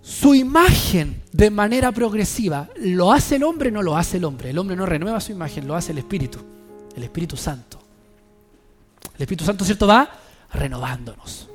su 0.00 0.34
imagen 0.34 1.21
de 1.32 1.50
manera 1.50 1.90
progresiva. 1.92 2.68
¿Lo 2.76 3.12
hace 3.12 3.36
el 3.36 3.44
hombre? 3.44 3.70
No 3.70 3.82
lo 3.82 3.96
hace 3.96 4.18
el 4.18 4.24
hombre. 4.24 4.50
El 4.50 4.58
hombre 4.58 4.76
no 4.76 4.86
renueva 4.86 5.20
su 5.20 5.32
imagen, 5.32 5.66
lo 5.66 5.74
hace 5.74 5.92
el 5.92 5.98
Espíritu, 5.98 6.38
el 6.94 7.02
Espíritu 7.02 7.36
Santo. 7.36 7.78
El 9.16 9.22
Espíritu 9.22 9.44
Santo, 9.44 9.64
¿cierto? 9.64 9.86
Va 9.86 10.08
renovándonos. 10.52 11.48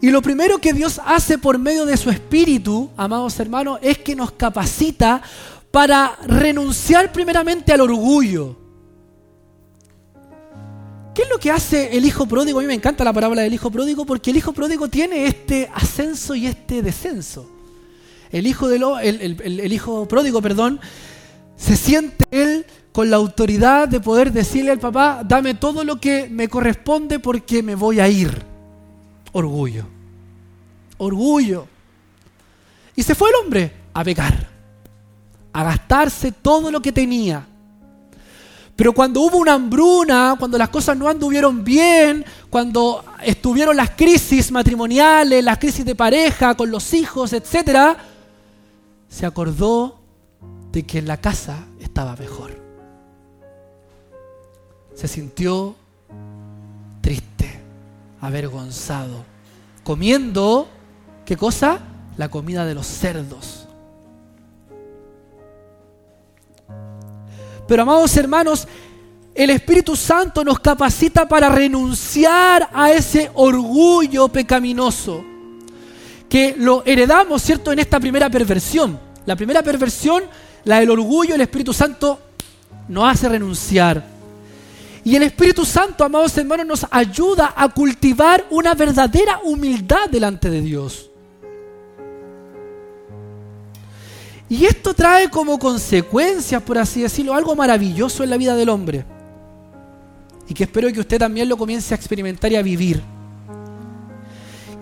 Y 0.00 0.10
lo 0.10 0.20
primero 0.20 0.58
que 0.58 0.72
Dios 0.72 1.00
hace 1.04 1.38
por 1.38 1.58
medio 1.58 1.86
de 1.86 1.96
su 1.96 2.10
Espíritu, 2.10 2.90
amados 2.96 3.38
hermanos, 3.40 3.78
es 3.80 3.98
que 3.98 4.14
nos 4.14 4.32
capacita 4.32 5.22
para 5.70 6.16
renunciar 6.26 7.10
primeramente 7.10 7.72
al 7.72 7.80
orgullo. 7.80 8.63
¿Qué 11.14 11.22
es 11.22 11.28
lo 11.30 11.38
que 11.38 11.50
hace 11.50 11.96
el 11.96 12.04
hijo 12.04 12.26
pródigo? 12.26 12.58
A 12.58 12.62
mí 12.62 12.66
me 12.66 12.74
encanta 12.74 13.04
la 13.04 13.12
parábola 13.12 13.42
del 13.42 13.54
hijo 13.54 13.70
pródigo 13.70 14.04
porque 14.04 14.30
el 14.30 14.36
hijo 14.36 14.52
pródigo 14.52 14.88
tiene 14.88 15.26
este 15.26 15.70
ascenso 15.72 16.34
y 16.34 16.46
este 16.46 16.82
descenso. 16.82 17.48
El 18.32 18.48
hijo, 18.48 18.68
de 18.68 18.80
lo, 18.80 18.98
el 18.98 19.72
hijo 19.72 20.08
pródigo, 20.08 20.42
perdón, 20.42 20.80
se 21.56 21.76
siente 21.76 22.24
él 22.32 22.66
con 22.92 23.10
la 23.10 23.16
autoridad 23.16 23.88
de 23.88 24.00
poder 24.00 24.32
decirle 24.32 24.70
al 24.70 24.78
papá, 24.78 25.22
dame 25.24 25.54
todo 25.54 25.84
lo 25.84 26.00
que 26.00 26.28
me 26.28 26.48
corresponde 26.48 27.18
porque 27.18 27.62
me 27.62 27.74
voy 27.74 28.00
a 28.00 28.08
ir. 28.08 28.42
Orgullo. 29.32 29.84
Orgullo. 30.98 31.66
Y 32.96 33.02
se 33.02 33.14
fue 33.14 33.30
el 33.30 33.36
hombre 33.36 33.72
a 33.92 34.04
pecar, 34.04 34.48
a 35.52 35.64
gastarse 35.64 36.32
todo 36.32 36.70
lo 36.70 36.80
que 36.80 36.92
tenía. 36.92 37.46
Pero 38.76 38.92
cuando 38.92 39.20
hubo 39.20 39.38
una 39.38 39.54
hambruna, 39.54 40.34
cuando 40.38 40.58
las 40.58 40.68
cosas 40.68 40.96
no 40.96 41.08
anduvieron 41.08 41.62
bien, 41.62 42.24
cuando 42.50 43.04
estuvieron 43.22 43.76
las 43.76 43.90
crisis 43.90 44.50
matrimoniales, 44.50 45.44
las 45.44 45.58
crisis 45.58 45.84
de 45.84 45.94
pareja, 45.94 46.54
con 46.54 46.70
los 46.70 46.92
hijos, 46.92 47.32
etc., 47.32 47.96
se 49.08 49.26
acordó 49.26 50.00
de 50.72 50.82
que 50.82 50.98
en 50.98 51.06
la 51.06 51.18
casa 51.18 51.66
estaba 51.80 52.16
mejor 52.16 52.64
se 54.94 55.08
sintió 55.08 55.74
triste, 57.00 57.60
avergonzado, 58.20 59.24
comiendo, 59.82 60.68
¿qué 61.24 61.36
cosa? 61.36 61.80
La 62.16 62.30
comida 62.30 62.64
de 62.64 62.74
los 62.74 62.86
cerdos. 62.86 63.63
Pero 67.66 67.82
amados 67.82 68.16
hermanos, 68.16 68.66
el 69.34 69.50
Espíritu 69.50 69.96
Santo 69.96 70.44
nos 70.44 70.60
capacita 70.60 71.26
para 71.26 71.48
renunciar 71.48 72.68
a 72.72 72.92
ese 72.92 73.30
orgullo 73.34 74.28
pecaminoso 74.28 75.24
que 76.28 76.54
lo 76.58 76.82
heredamos, 76.84 77.42
¿cierto?, 77.42 77.72
en 77.72 77.78
esta 77.78 77.98
primera 78.00 78.30
perversión. 78.30 78.98
La 79.26 79.36
primera 79.36 79.62
perversión, 79.62 80.24
la 80.64 80.80
del 80.80 80.90
orgullo, 80.90 81.34
el 81.34 81.40
Espíritu 81.40 81.72
Santo 81.72 82.18
nos 82.88 83.10
hace 83.10 83.28
renunciar. 83.28 84.04
Y 85.04 85.16
el 85.16 85.22
Espíritu 85.22 85.64
Santo, 85.64 86.04
amados 86.04 86.36
hermanos, 86.38 86.66
nos 86.66 86.86
ayuda 86.90 87.54
a 87.56 87.68
cultivar 87.68 88.46
una 88.50 88.74
verdadera 88.74 89.40
humildad 89.44 90.08
delante 90.10 90.48
de 90.48 90.60
Dios. 90.60 91.10
Y 94.48 94.66
esto 94.66 94.94
trae 94.94 95.30
como 95.30 95.58
consecuencia, 95.58 96.60
por 96.60 96.78
así 96.78 97.02
decirlo, 97.02 97.34
algo 97.34 97.56
maravilloso 97.56 98.22
en 98.22 98.30
la 98.30 98.36
vida 98.36 98.54
del 98.54 98.68
hombre. 98.68 99.04
Y 100.48 100.54
que 100.54 100.64
espero 100.64 100.92
que 100.92 101.00
usted 101.00 101.18
también 101.18 101.48
lo 101.48 101.56
comience 101.56 101.94
a 101.94 101.96
experimentar 101.96 102.52
y 102.52 102.56
a 102.56 102.62
vivir. 102.62 103.02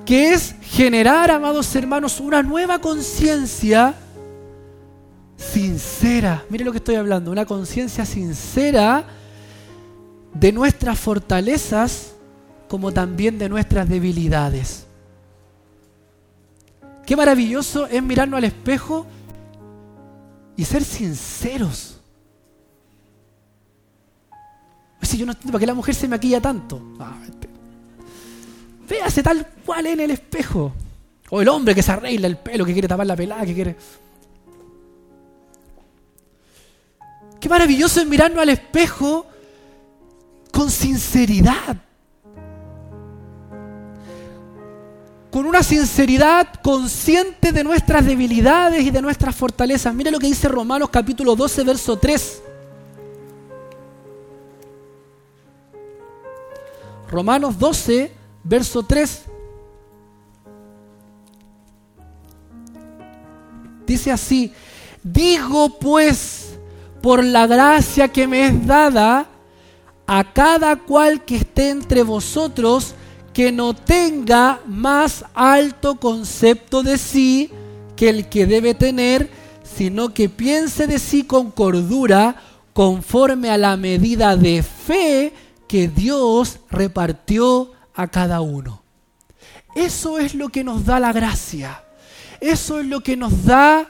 Que 0.05 0.33
es 0.33 0.57
generar, 0.62 1.31
amados 1.31 1.75
hermanos, 1.77 2.18
una 2.18 2.42
nueva 2.42 2.81
conciencia 2.81 3.94
sincera. 5.37 6.44
Mire 6.48 6.64
lo 6.64 6.72
que 6.72 6.79
estoy 6.79 6.96
hablando, 6.96 7.31
una 7.31 7.46
conciencia 7.46 8.05
sincera 8.05 9.05
de 10.35 10.51
nuestras 10.51 10.98
fortalezas 10.98 12.14
como 12.68 12.90
también 12.90 13.38
de 13.38 13.48
nuestras 13.48 13.88
debilidades. 13.88 14.87
Qué 17.07 17.16
maravilloso 17.16 17.87
es 17.87 18.03
mirarnos 18.03 18.38
al 18.38 18.44
espejo 18.44 19.07
y 20.57 20.65
ser 20.65 20.85
sinceros. 20.85 21.99
Si 25.03 25.19
yo 25.19 25.27
no 25.27 25.33
entiendo 25.33 25.53
para 25.53 25.61
qué 25.61 25.67
la 25.67 25.75
mujer 25.75 25.95
se 25.95 26.09
maquilla 26.09 26.41
tanto. 26.41 26.81
Ah, 26.99 27.21
este. 27.29 27.49
Véase 28.88 29.23
tal 29.23 29.47
cual 29.67 29.87
en 29.87 30.01
el 30.01 30.11
espejo. 30.11 30.73
O 31.31 31.43
el 31.43 31.49
hombre 31.49 31.75
que 31.75 31.83
se 31.83 31.93
arregla 31.93 32.27
el 32.27 32.38
pelo, 32.38 32.65
que 32.65 32.73
quiere 32.73 32.88
tapar 32.88 33.07
la 33.07 33.17
pelada, 33.17 33.45
que 33.45 33.55
quiere. 33.55 33.77
Qué 37.41 37.49
maravilloso 37.49 38.01
es 38.01 38.07
mirarnos 38.07 38.41
al 38.41 38.51
espejo 38.51 39.27
con 40.53 40.71
sinceridad. 40.71 41.77
Con 45.33 45.47
una 45.47 45.62
sinceridad 45.62 46.47
consciente 46.62 47.53
de 47.53 47.64
nuestras 47.64 48.05
debilidades 48.05 48.85
y 48.85 48.90
de 48.90 49.01
nuestras 49.01 49.35
fortalezas. 49.35 49.95
Mire 49.95 50.11
lo 50.11 50.18
que 50.18 50.27
dice 50.27 50.47
Romanos 50.47 50.90
capítulo 50.90 51.35
12, 51.35 51.64
verso 51.64 51.97
3. 51.97 52.42
Romanos 57.11 57.59
12, 57.59 58.12
verso 58.45 58.83
3. 58.83 59.23
Dice 63.87 64.12
así, 64.12 64.53
digo 65.03 65.79
pues, 65.79 66.59
por 67.01 67.25
la 67.25 67.47
gracia 67.47 68.07
que 68.09 68.29
me 68.29 68.49
es 68.49 68.66
dada, 68.66 69.29
a 70.07 70.31
cada 70.35 70.77
cual 70.77 71.25
que 71.25 71.37
esté 71.37 71.71
entre 71.71 72.03
vosotros, 72.03 72.95
que 73.33 73.53
no 73.53 73.75
tenga 73.75 74.61
más 74.66 75.25
alto 75.35 75.97
concepto 75.97 76.83
de 76.83 76.99
sí 76.99 77.51
que 77.97 78.11
el 78.11 78.29
que 78.29 78.47
debe 78.47 78.75
tener, 78.75 79.31
sino 79.62 80.12
que 80.12 80.29
piense 80.29 80.87
de 80.87 80.99
sí 80.99 81.25
con 81.25 81.51
cordura, 81.51 82.37
conforme 82.73 83.51
a 83.51 83.59
la 83.59 83.77
medida 83.77 84.37
de 84.37 84.62
fe 84.62 85.33
que 85.68 85.88
Dios 85.88 86.59
repartió 86.71 87.73
a 87.95 88.09
cada 88.09 88.40
uno. 88.40 88.83
Eso 89.75 90.18
es 90.18 90.35
lo 90.35 90.49
que 90.49 90.64
nos 90.64 90.85
da 90.85 91.01
la 91.01 91.12
gracia. 91.12 91.85
Eso 92.40 92.81
es 92.81 92.87
lo 92.87 93.01
que 93.01 93.16
nos 93.16 93.45
da 93.45 93.88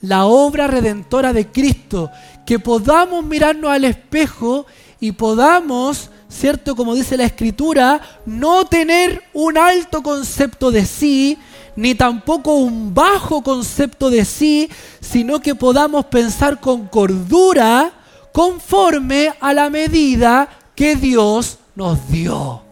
la 0.00 0.24
obra 0.24 0.66
redentora 0.66 1.32
de 1.32 1.48
Cristo. 1.48 2.10
Que 2.46 2.58
podamos 2.58 3.24
mirarnos 3.24 3.70
al 3.70 3.84
espejo 3.84 4.66
y 5.00 5.12
podamos 5.12 6.10
¿cierto? 6.34 6.74
Como 6.74 6.94
dice 6.94 7.16
la 7.16 7.24
escritura, 7.24 8.00
no 8.26 8.64
tener 8.64 9.22
un 9.32 9.56
alto 9.56 10.02
concepto 10.02 10.70
de 10.70 10.84
sí, 10.84 11.38
ni 11.76 11.94
tampoco 11.94 12.54
un 12.54 12.92
bajo 12.92 13.42
concepto 13.42 14.10
de 14.10 14.24
sí, 14.24 14.68
sino 15.00 15.40
que 15.40 15.54
podamos 15.54 16.06
pensar 16.06 16.60
con 16.60 16.88
cordura 16.88 17.92
conforme 18.32 19.32
a 19.40 19.54
la 19.54 19.70
medida 19.70 20.48
que 20.74 20.96
Dios 20.96 21.58
nos 21.76 22.08
dio. 22.08 22.62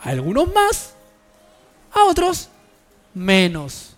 A 0.00 0.10
algunos 0.10 0.52
más, 0.54 0.94
a 1.92 2.04
otros 2.04 2.48
menos. 3.14 3.96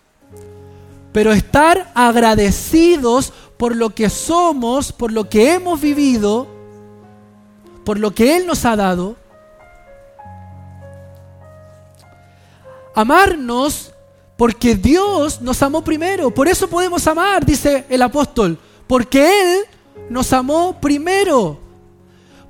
Pero 1.12 1.33
estar 1.33 1.90
agradecidos 1.94 3.33
por 3.59 3.77
lo 3.77 3.90
que 3.90 4.09
somos, 4.09 4.92
por 4.92 5.12
lo 5.12 5.29
que 5.29 5.53
hemos 5.53 5.81
vivido, 5.81 6.57
por 7.88 7.98
lo 7.98 8.14
que 8.14 8.37
Él 8.37 8.46
nos 8.46 8.66
ha 8.66 8.77
dado, 8.77 9.16
amarnos 12.94 13.94
porque 14.37 14.74
Dios 14.74 15.40
nos 15.40 15.62
amó 15.62 15.83
primero. 15.83 16.31
Por 16.31 16.48
eso 16.48 16.68
podemos 16.68 17.07
amar, 17.07 17.46
dice 17.46 17.87
el 17.88 18.03
apóstol, 18.03 18.59
porque 18.87 19.24
Él 19.24 19.61
nos 20.11 20.31
amó 20.35 20.79
primero. 20.79 21.59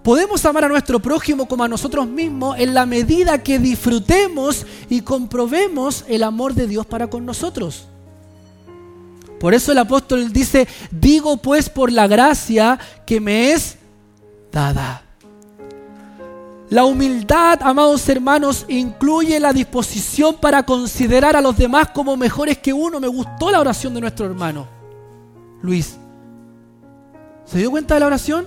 Podemos 0.03 0.45
amar 0.45 0.65
a 0.65 0.69
nuestro 0.69 0.99
prójimo 0.99 1.47
como 1.47 1.63
a 1.63 1.69
nosotros 1.69 2.09
mismos 2.09 2.59
en 2.59 2.75
la 2.75 2.85
medida 2.85 3.41
que 3.41 3.61
disfrutemos 3.61 4.67
y 4.91 5.03
comprobemos 5.03 6.05
el 6.09 6.25
amor 6.25 6.53
de 6.55 6.67
Dios 6.67 6.85
para 6.85 7.09
con 7.09 7.25
nosotros. 7.25 7.87
Por 9.39 9.55
eso 9.55 9.71
el 9.71 9.79
apóstol 9.79 10.33
dice, 10.33 10.67
digo 10.91 11.37
pues 11.37 11.71
por 11.71 11.93
la 11.93 12.09
gracia 12.09 12.77
que 13.07 13.21
me 13.21 13.53
es 13.53 13.77
dada. 14.51 15.05
La 16.71 16.85
humildad, 16.85 17.61
amados 17.63 18.07
hermanos, 18.09 18.67
incluye 18.69 19.41
la 19.41 19.55
disposición 19.55 20.37
para 20.37 20.65
considerar 20.65 21.35
a 21.35 21.41
los 21.41 21.57
demás 21.57 21.89
como 21.95 22.17
mejores 22.17 22.59
que 22.59 22.75
uno. 22.75 23.01
Me 23.01 23.09
gustó 23.09 23.51
la 23.51 23.61
oración 23.61 23.95
de 23.95 24.03
nuestro 24.03 24.27
hermano, 24.27 24.67
Luis. 25.63 25.97
¿Se 27.47 27.59
dio 27.59 27.71
cuenta 27.71 27.95
de 27.95 28.01
la 28.01 28.07
oración? 28.07 28.47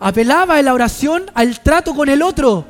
Apelaba 0.00 0.58
en 0.58 0.64
la 0.64 0.74
oración 0.74 1.26
al 1.34 1.60
trato 1.60 1.94
con 1.94 2.08
el 2.08 2.20
otro. 2.20 2.64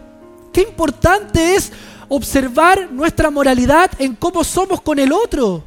Qué 0.53 0.61
importante 0.61 1.55
es 1.55 1.73
observar 2.09 2.91
nuestra 2.91 3.31
moralidad 3.31 3.91
en 3.99 4.15
cómo 4.15 4.45
somos 4.45 4.83
con 4.83 4.99
el 4.99 5.13
otro. 5.13 5.65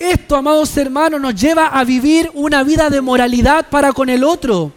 Esto, 0.00 0.34
amados 0.34 0.74
hermanos, 0.78 1.20
nos 1.20 1.34
lleva 1.34 1.66
a 1.66 1.84
vivir 1.84 2.30
una 2.32 2.64
vida 2.64 2.88
de 2.88 3.02
moralidad 3.02 3.68
para 3.68 3.92
con 3.92 4.08
el 4.08 4.24
otro. 4.24 4.72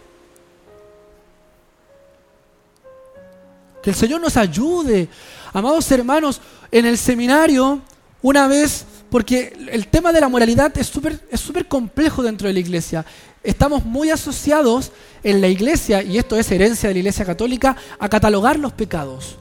Que 3.81 3.91
el 3.91 3.95
Señor 3.95 4.19
nos 4.19 4.35
ayude. 4.35 5.07
Amados 5.53 5.89
hermanos, 5.93 6.41
en 6.69 6.85
el 6.85 6.97
seminario, 6.97 7.79
una 8.21 8.49
vez, 8.49 8.85
porque 9.09 9.55
el 9.71 9.87
tema 9.87 10.11
de 10.11 10.19
la 10.19 10.27
moralidad 10.27 10.77
es 10.77 10.87
súper 10.87 11.25
es 11.31 11.41
complejo 11.69 12.21
dentro 12.21 12.49
de 12.49 12.53
la 12.53 12.59
iglesia. 12.59 13.05
Estamos 13.41 13.85
muy 13.85 14.11
asociados 14.11 14.91
en 15.23 15.39
la 15.39 15.47
iglesia, 15.47 16.03
y 16.03 16.17
esto 16.17 16.35
es 16.35 16.51
herencia 16.51 16.89
de 16.89 16.95
la 16.95 16.99
iglesia 16.99 17.23
católica, 17.23 17.77
a 17.97 18.09
catalogar 18.09 18.59
los 18.59 18.73
pecados 18.73 19.37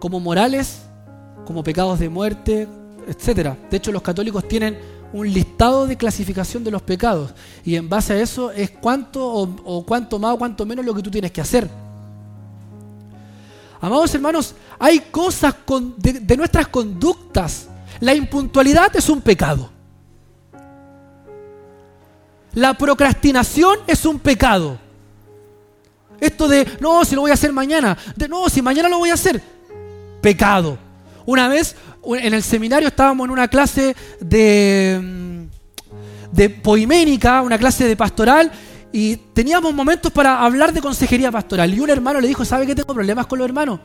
como 0.00 0.18
morales, 0.18 0.78
como 1.44 1.62
pecados 1.62 2.00
de 2.00 2.08
muerte, 2.08 2.66
etc. 3.06 3.54
De 3.70 3.76
hecho, 3.76 3.92
los 3.92 4.02
católicos 4.02 4.48
tienen 4.48 4.95
un 5.12 5.32
listado 5.32 5.86
de 5.86 5.96
clasificación 5.96 6.64
de 6.64 6.70
los 6.70 6.82
pecados. 6.82 7.32
Y 7.64 7.76
en 7.76 7.88
base 7.88 8.14
a 8.14 8.20
eso 8.20 8.50
es 8.50 8.70
cuánto 8.70 9.26
o, 9.26 9.84
cuánto 9.86 10.18
más 10.18 10.34
o 10.34 10.38
cuánto 10.38 10.66
menos 10.66 10.84
lo 10.84 10.94
que 10.94 11.02
tú 11.02 11.10
tienes 11.10 11.32
que 11.32 11.40
hacer. 11.40 11.68
Amados 13.80 14.14
hermanos, 14.14 14.54
hay 14.78 15.00
cosas 15.00 15.54
de, 15.96 16.36
nuestras 16.36 16.68
conductas. 16.68 17.68
La 18.00 18.14
impuntualidad 18.14 18.94
es 18.96 19.08
un 19.08 19.20
pecado. 19.20 19.70
La 22.54 22.74
procrastinación 22.74 23.78
es 23.86 24.04
un 24.06 24.18
pecado. 24.18 24.78
Esto 26.20 26.48
de, 26.48 26.66
no, 26.80 27.04
si 27.04 27.14
lo 27.14 27.20
voy 27.20 27.30
a 27.30 27.34
hacer 27.34 27.52
mañana. 27.52 27.96
De, 28.16 28.28
no, 28.28 28.48
si 28.48 28.62
mañana 28.62 28.88
lo 28.88 28.98
voy 28.98 29.10
a 29.10 29.14
hacer. 29.14 29.42
Pecado. 30.22 30.78
Una 31.26 31.48
vez 31.48 31.76
en 32.14 32.34
el 32.34 32.42
seminario 32.42 32.88
estábamos 32.88 33.24
en 33.24 33.30
una 33.30 33.48
clase 33.48 33.96
de, 34.20 35.48
poiménica, 36.62 37.42
una 37.42 37.58
clase 37.58 37.88
de 37.88 37.96
pastoral, 37.96 38.52
y 38.92 39.16
teníamos 39.16 39.74
momentos 39.74 40.12
para 40.12 40.40
hablar 40.40 40.72
de 40.72 40.80
consejería 40.80 41.32
pastoral. 41.32 41.74
Y 41.74 41.80
un 41.80 41.90
hermano 41.90 42.20
le 42.20 42.28
dijo, 42.28 42.44
¿sabe 42.44 42.66
que 42.66 42.74
tengo 42.74 42.94
problemas 42.94 43.26
con 43.26 43.38
los 43.38 43.46
hermanos? 43.46 43.80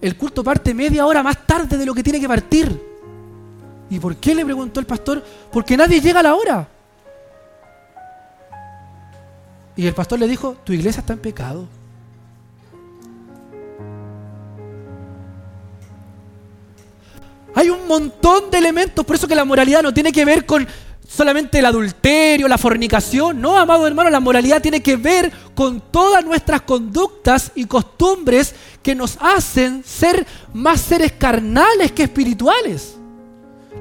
El 0.00 0.16
culto 0.16 0.44
parte 0.44 0.74
media 0.74 1.06
hora 1.06 1.22
más 1.22 1.46
tarde 1.46 1.78
de 1.78 1.86
lo 1.86 1.94
que 1.94 2.02
tiene 2.02 2.20
que 2.20 2.28
partir. 2.28 2.92
¿Y 3.88 3.98
por 3.98 4.16
qué? 4.16 4.34
le 4.34 4.44
preguntó 4.44 4.80
el 4.80 4.86
pastor. 4.86 5.24
Porque 5.50 5.76
nadie 5.76 6.00
llega 6.00 6.20
a 6.20 6.22
la 6.22 6.34
hora. 6.34 6.68
Y 9.76 9.86
el 9.86 9.94
pastor 9.94 10.18
le 10.18 10.28
dijo, 10.28 10.56
tu 10.64 10.72
iglesia 10.72 11.00
está 11.00 11.12
en 11.12 11.20
pecado. 11.20 11.66
Hay 17.54 17.70
un 17.70 17.86
montón 17.86 18.50
de 18.50 18.58
elementos, 18.58 19.04
por 19.04 19.16
eso 19.16 19.28
que 19.28 19.34
la 19.34 19.44
moralidad 19.44 19.82
no 19.82 19.92
tiene 19.92 20.12
que 20.12 20.24
ver 20.24 20.46
con 20.46 20.66
solamente 21.06 21.58
el 21.58 21.66
adulterio, 21.66 22.48
la 22.48 22.58
fornicación. 22.58 23.40
No, 23.40 23.58
amado 23.58 23.86
hermano, 23.86 24.10
la 24.10 24.20
moralidad 24.20 24.62
tiene 24.62 24.82
que 24.82 24.96
ver 24.96 25.30
con 25.54 25.80
todas 25.90 26.24
nuestras 26.24 26.62
conductas 26.62 27.52
y 27.54 27.66
costumbres 27.66 28.54
que 28.82 28.94
nos 28.94 29.18
hacen 29.20 29.84
ser 29.84 30.26
más 30.54 30.80
seres 30.80 31.12
carnales 31.12 31.92
que 31.92 32.04
espirituales. 32.04 32.96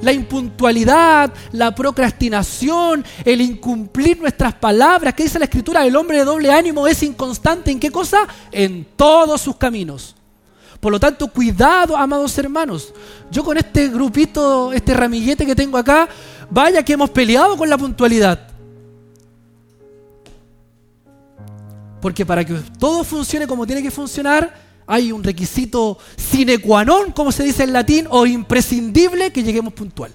La 0.02 0.12
impuntualidad, 0.12 1.32
la 1.52 1.76
procrastinación, 1.76 3.06
el 3.24 3.40
incumplir 3.40 4.20
nuestras 4.20 4.54
palabras. 4.56 5.14
¿Qué 5.14 5.24
dice 5.24 5.38
la 5.38 5.46
escritura? 5.46 5.86
El 5.86 5.96
hombre 5.96 6.18
de 6.18 6.26
doble 6.26 6.52
ánimo 6.52 6.88
es 6.88 7.04
inconstante 7.04 7.72
en 7.72 7.80
qué 7.80 7.92
cosa? 7.92 8.28
En 8.52 8.86
todos 8.96 9.42
sus 9.42 9.58
caminos. 9.58 10.16
Por 10.82 10.92
lo 10.92 11.00
tanto, 11.00 11.28
cuidado, 11.28 11.96
amados 11.96 12.36
hermanos. 12.40 12.92
Yo 13.30 13.44
con 13.44 13.56
este 13.56 13.88
grupito, 13.88 14.74
este 14.74 14.96
ramillete 14.96 15.46
que 15.46 15.56
tengo 15.56 15.78
acá, 15.78 16.10
vaya 16.50 16.84
que 16.84 16.94
hemos 16.94 17.12
peleado 17.12 17.56
con 17.56 17.70
la 17.70 17.78
puntualidad. 17.78 18.48
Porque 22.02 22.26
para 22.26 22.44
que 22.44 22.56
todo 22.80 23.04
funcione 23.04 23.46
como 23.46 23.68
tiene 23.68 23.84
que 23.84 23.92
funcionar, 23.92 24.52
hay 24.88 25.12
un 25.12 25.24
requisito 25.24 26.00
sine 26.18 26.58
qua 26.58 26.84
non, 26.84 27.12
como 27.12 27.32
se 27.32 27.44
dice 27.44 27.64
en 27.64 27.74
latín, 27.74 28.08
o 28.10 28.26
imprescindible 28.26 29.32
que 29.32 29.44
lleguemos 29.44 29.74
puntual. 29.74 30.12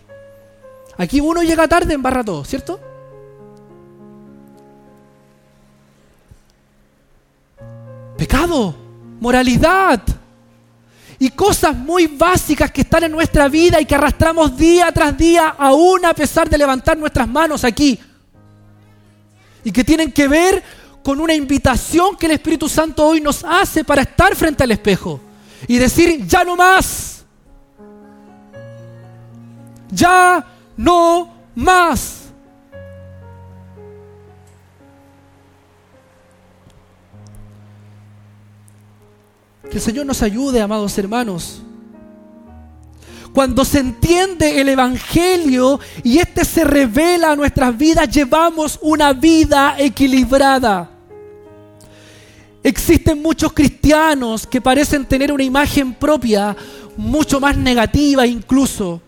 Aquí 0.99 1.21
uno 1.21 1.45
llega 1.45 1.69
tarde, 1.69 1.95
embarra 1.95 2.25
todo, 2.25 2.45
¿cierto? 2.45 2.81
Pecado, 8.17 8.75
moralidad, 9.21 10.03
y 11.19 11.31
cosas 11.31 11.75
muy 11.75 12.07
básicas 12.07 12.71
que 12.71 12.83
están 12.83 13.05
en 13.05 13.13
nuestra 13.13 13.49
vida 13.49 13.81
y 13.81 13.87
que 13.87 13.95
arrastramos 13.95 14.57
día 14.57 14.93
tras 14.93 15.17
día, 15.17 15.55
aún 15.59 16.05
a 16.05 16.15
pesar 16.15 16.49
de 16.49 16.59
levantar 16.59 16.97
nuestras 16.97 17.27
manos 17.29 17.65
aquí. 17.65 17.99
Y 19.65 19.73
que 19.73 19.83
tienen 19.83 20.13
que 20.13 20.29
ver 20.29 20.63
con 21.03 21.21
una 21.21 21.35
invitación 21.35 22.17
que 22.17 22.27
el 22.27 22.33
Espíritu 22.33 22.69
Santo 22.69 23.07
hoy 23.07 23.21
nos 23.21 23.45
hace 23.45 23.85
para 23.85 24.03
estar 24.03 24.35
frente 24.35 24.65
al 24.65 24.73
espejo. 24.73 25.21
y 25.69 25.79
decir, 25.79 26.27
ya 26.27 26.45
no 26.45 26.55
más. 26.55 27.25
Ya 29.91 30.45
no 30.77 31.35
más. 31.55 32.16
Que 39.71 39.79
el 39.79 39.81
Señor 39.81 40.07
nos 40.07 40.23
ayude, 40.23 40.61
amados 40.61 40.97
hermanos. 40.99 41.63
Cuando 43.33 43.65
se 43.65 43.81
entiende 43.81 44.61
el 44.61 44.69
Evangelio 44.71 45.79
y 46.03 46.19
este 46.19 46.45
se 46.45 46.65
revela 46.65 47.33
a 47.33 47.37
nuestras 47.37 47.77
vidas, 47.77 48.09
llevamos 48.09 48.79
una 48.81 49.13
vida 49.13 49.77
equilibrada. 49.79 50.91
Existen 52.63 53.21
muchos 53.21 53.53
cristianos 53.53 54.47
que 54.47 54.61
parecen 54.61 55.05
tener 55.05 55.31
una 55.31 55.45
imagen 55.45 55.95
propia 55.95 56.57
mucho 56.97 57.39
más 57.39 57.57
negativa 57.57 58.27
incluso. 58.27 59.03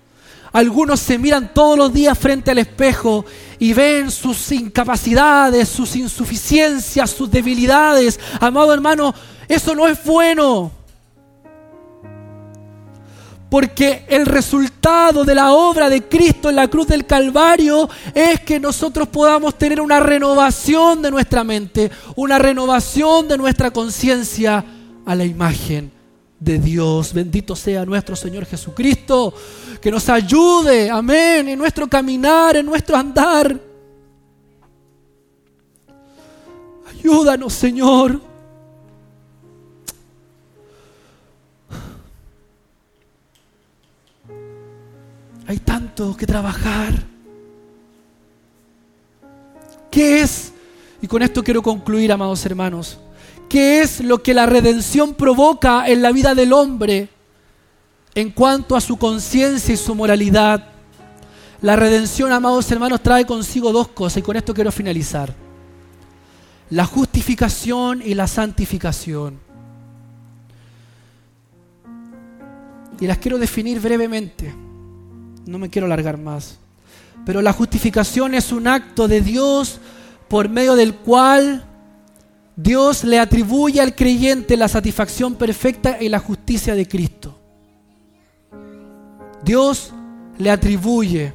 Algunos 0.53 1.01
se 1.01 1.19
miran 1.19 1.53
todos 1.55 1.79
los 1.79 1.93
días 1.93 2.19
frente 2.19 2.51
al 2.51 2.59
espejo 2.59 3.25
y 3.59 3.73
ven 3.73 4.11
sus 4.11 4.53
incapacidades, 4.53 5.69
sus 5.69 5.97
insuficiencias, 5.97 7.11
sus 7.11 7.31
debilidades. 7.31 8.21
Amado 8.41 8.73
hermano, 8.73 9.15
eso 9.49 9.75
no 9.75 9.89
es 9.89 10.03
bueno. 10.05 10.71
Porque 13.51 14.05
el 14.09 14.27
resultado 14.27 15.25
de 15.25 15.35
la 15.35 15.53
obra 15.55 15.89
de 15.89 16.03
Cristo 16.03 16.51
en 16.51 16.57
la 16.57 16.69
cruz 16.69 16.87
del 16.87 17.07
Calvario 17.07 17.89
es 18.15 18.41
que 18.41 18.61
nosotros 18.61 19.09
podamos 19.09 19.57
tener 19.57 19.81
una 19.81 20.01
renovación 20.01 21.01
de 21.01 21.11
nuestra 21.11 21.45
mente, 21.45 21.91
una 22.17 22.39
renovación 22.39 23.27
de 23.27 23.39
nuestra 23.39 23.71
conciencia 23.71 24.63
a 25.07 25.15
la 25.15 25.25
imagen 25.25 25.91
de 26.39 26.59
Dios. 26.59 27.15
Bendito 27.15 27.57
sea 27.57 27.87
nuestro 27.87 28.15
Señor 28.15 28.45
Jesucristo, 28.45 29.33
que 29.81 29.91
nos 29.91 30.09
ayude, 30.11 30.91
amén, 30.91 31.49
en 31.49 31.59
nuestro 31.59 31.89
caminar, 31.89 32.57
en 32.57 32.67
nuestro 32.67 32.99
andar. 32.99 33.59
Ayúdanos, 36.91 37.55
Señor. 37.55 38.21
Hay 45.49 45.61
tanto 45.61 46.15
que 46.15 46.27
trabajar. 46.27 46.93
¿Qué 49.91 50.21
es? 50.21 50.53
Y 51.01 51.07
con 51.07 51.23
esto 51.23 51.43
quiero 51.43 51.63
concluir, 51.63 52.13
amados 52.13 52.45
hermanos. 52.45 52.99
¿Qué 53.49 53.81
es 53.81 54.01
lo 54.01 54.23
que 54.23 54.35
la 54.35 54.45
redención 54.45 55.15
provoca 55.15 55.89
en 55.89 56.03
la 56.03 56.13
vida 56.13 56.35
del 56.35 56.53
hombre 56.53 57.09
en 58.15 58.31
cuanto 58.31 58.77
a 58.77 58.81
su 58.83 58.99
conciencia 58.99 59.73
y 59.73 59.79
su 59.79 59.95
moralidad? 59.95 60.67
La 61.63 61.77
redención, 61.77 62.31
amados 62.31 62.71
hermanos, 62.71 63.03
trae 63.03 63.25
consigo 63.25 63.73
dos 63.73 63.89
cosas 63.89 64.19
y 64.19 64.23
con 64.23 64.37
esto 64.37 64.53
quiero 64.53 64.71
finalizar. 64.71 65.35
La 66.69 66.85
justificación 66.85 68.03
y 68.05 68.13
la 68.13 68.27
santificación. 68.27 69.41
Y 73.01 73.07
las 73.07 73.17
quiero 73.17 73.39
definir 73.39 73.81
brevemente 73.81 74.68
no 75.49 75.59
me 75.59 75.71
quiero 75.71 75.87
alargar 75.87 76.19
más. 76.19 76.59
Pero 77.25 77.41
la 77.41 77.55
justificación 77.55 78.35
es 78.35 78.53
un 78.53 78.69
acto 78.69 79.09
de 79.09 79.23
Dios 79.23 79.81
por 80.29 80.51
medio 80.51 80.77
del 80.77 80.95
cual 80.95 81.65
Dios 82.55 83.03
le 83.03 83.19
atribuye 83.19 83.81
al 83.81 83.95
creyente 83.95 84.59
la 84.59 84.69
satisfacción 84.69 85.37
perfecta 85.37 86.03
y 86.03 86.11
la 86.11 86.19
justicia 86.19 86.75
de 86.75 86.87
Cristo. 86.87 87.39
Dios 89.43 89.95
le 90.37 90.51
atribuye 90.51 91.33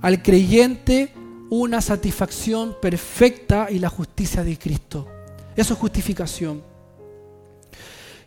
al 0.00 0.22
creyente 0.22 1.12
una 1.50 1.80
satisfacción 1.80 2.76
perfecta 2.80 3.66
y 3.68 3.80
la 3.80 3.88
justicia 3.88 4.44
de 4.44 4.56
Cristo. 4.56 5.08
Eso 5.56 5.74
es 5.74 5.80
justificación. 5.80 6.62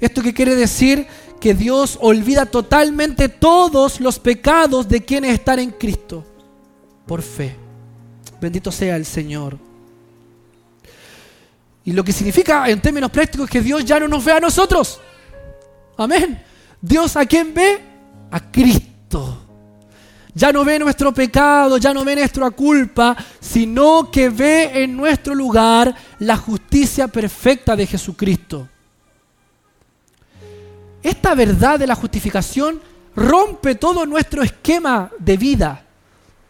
¿Esto 0.02 0.22
qué 0.22 0.34
quiere 0.34 0.56
decir? 0.56 1.08
Que 1.42 1.54
Dios 1.56 1.98
olvida 2.00 2.46
totalmente 2.46 3.28
todos 3.28 4.00
los 4.00 4.20
pecados 4.20 4.88
de 4.88 5.04
quienes 5.04 5.34
están 5.34 5.60
en 5.60 5.72
Cristo 5.72 6.24
por 7.06 7.24
fe. 7.24 7.56
Bendito 8.40 8.72
sea 8.72 8.96
el 8.96 9.06
Señor. 9.06 9.58
Y 11.84 11.94
lo 11.94 12.04
que 12.04 12.14
significa 12.14 12.70
en 12.70 12.80
términos 12.80 13.10
prácticos 13.10 13.46
es 13.46 13.52
que 13.52 13.62
Dios 13.62 13.84
ya 13.84 14.00
no 14.00 14.08
nos 14.08 14.24
ve 14.24 14.34
a 14.34 14.40
nosotros. 14.40 15.00
Amén. 15.98 16.42
Dios 16.80 17.16
a 17.16 17.26
quién 17.26 17.54
ve? 17.54 17.82
A 18.30 18.52
Cristo. 18.52 19.42
Ya 20.34 20.54
no 20.54 20.64
ve 20.64 20.80
nuestro 20.80 21.12
pecado, 21.12 21.78
ya 21.78 21.94
no 21.94 22.06
ve 22.06 22.16
nuestra 22.16 22.50
culpa, 22.52 23.18
sino 23.40 24.10
que 24.10 24.30
ve 24.30 24.84
en 24.84 24.96
nuestro 24.96 25.36
lugar 25.36 25.94
la 26.20 26.38
justicia 26.38 27.08
perfecta 27.08 27.76
de 27.76 27.88
Jesucristo. 27.88 28.70
Esta 31.04 31.34
verdad 31.34 31.80
de 31.80 31.88
la 31.88 31.96
justificación 31.96 32.80
rompe 33.16 33.76
todo 33.76 34.06
nuestro 34.06 34.44
esquema 34.44 35.10
de 35.18 35.38
vida, 35.38 35.84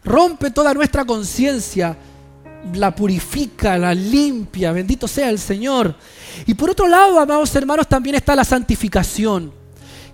rompe 0.04 0.50
toda 0.50 0.74
nuestra 0.74 1.04
conciencia, 1.04 1.96
la 2.74 2.94
purifica, 2.94 3.78
la 3.78 3.94
limpia, 3.94 4.72
bendito 4.72 5.08
sea 5.08 5.30
el 5.30 5.38
Señor. 5.38 5.94
Y 6.46 6.54
por 6.54 6.70
otro 6.70 6.86
lado, 6.86 7.18
amados 7.18 7.54
hermanos, 7.56 7.88
también 7.88 8.14
está 8.14 8.36
la 8.36 8.44
santificación, 8.44 9.52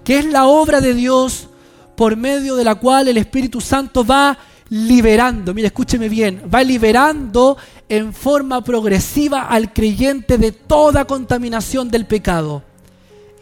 que 0.04 0.20
es 0.20 0.24
la 0.24 0.46
obra 0.46 0.80
de 0.80 0.94
Dios 0.94 1.48
por 1.96 2.16
medio 2.16 2.54
de 2.54 2.64
la 2.64 2.76
cual 2.76 3.08
el 3.08 3.18
Espíritu 3.18 3.60
Santo 3.60 4.04
va 4.04 4.38
liberando, 4.70 5.52
mire, 5.52 5.68
escúcheme 5.68 6.08
bien, 6.08 6.42
va 6.52 6.62
liberando 6.62 7.56
en 7.88 8.14
forma 8.14 8.62
progresiva 8.62 9.48
al 9.48 9.72
creyente 9.72 10.38
de 10.38 10.52
toda 10.52 11.06
contaminación 11.06 11.88
del 11.88 12.06
pecado 12.06 12.67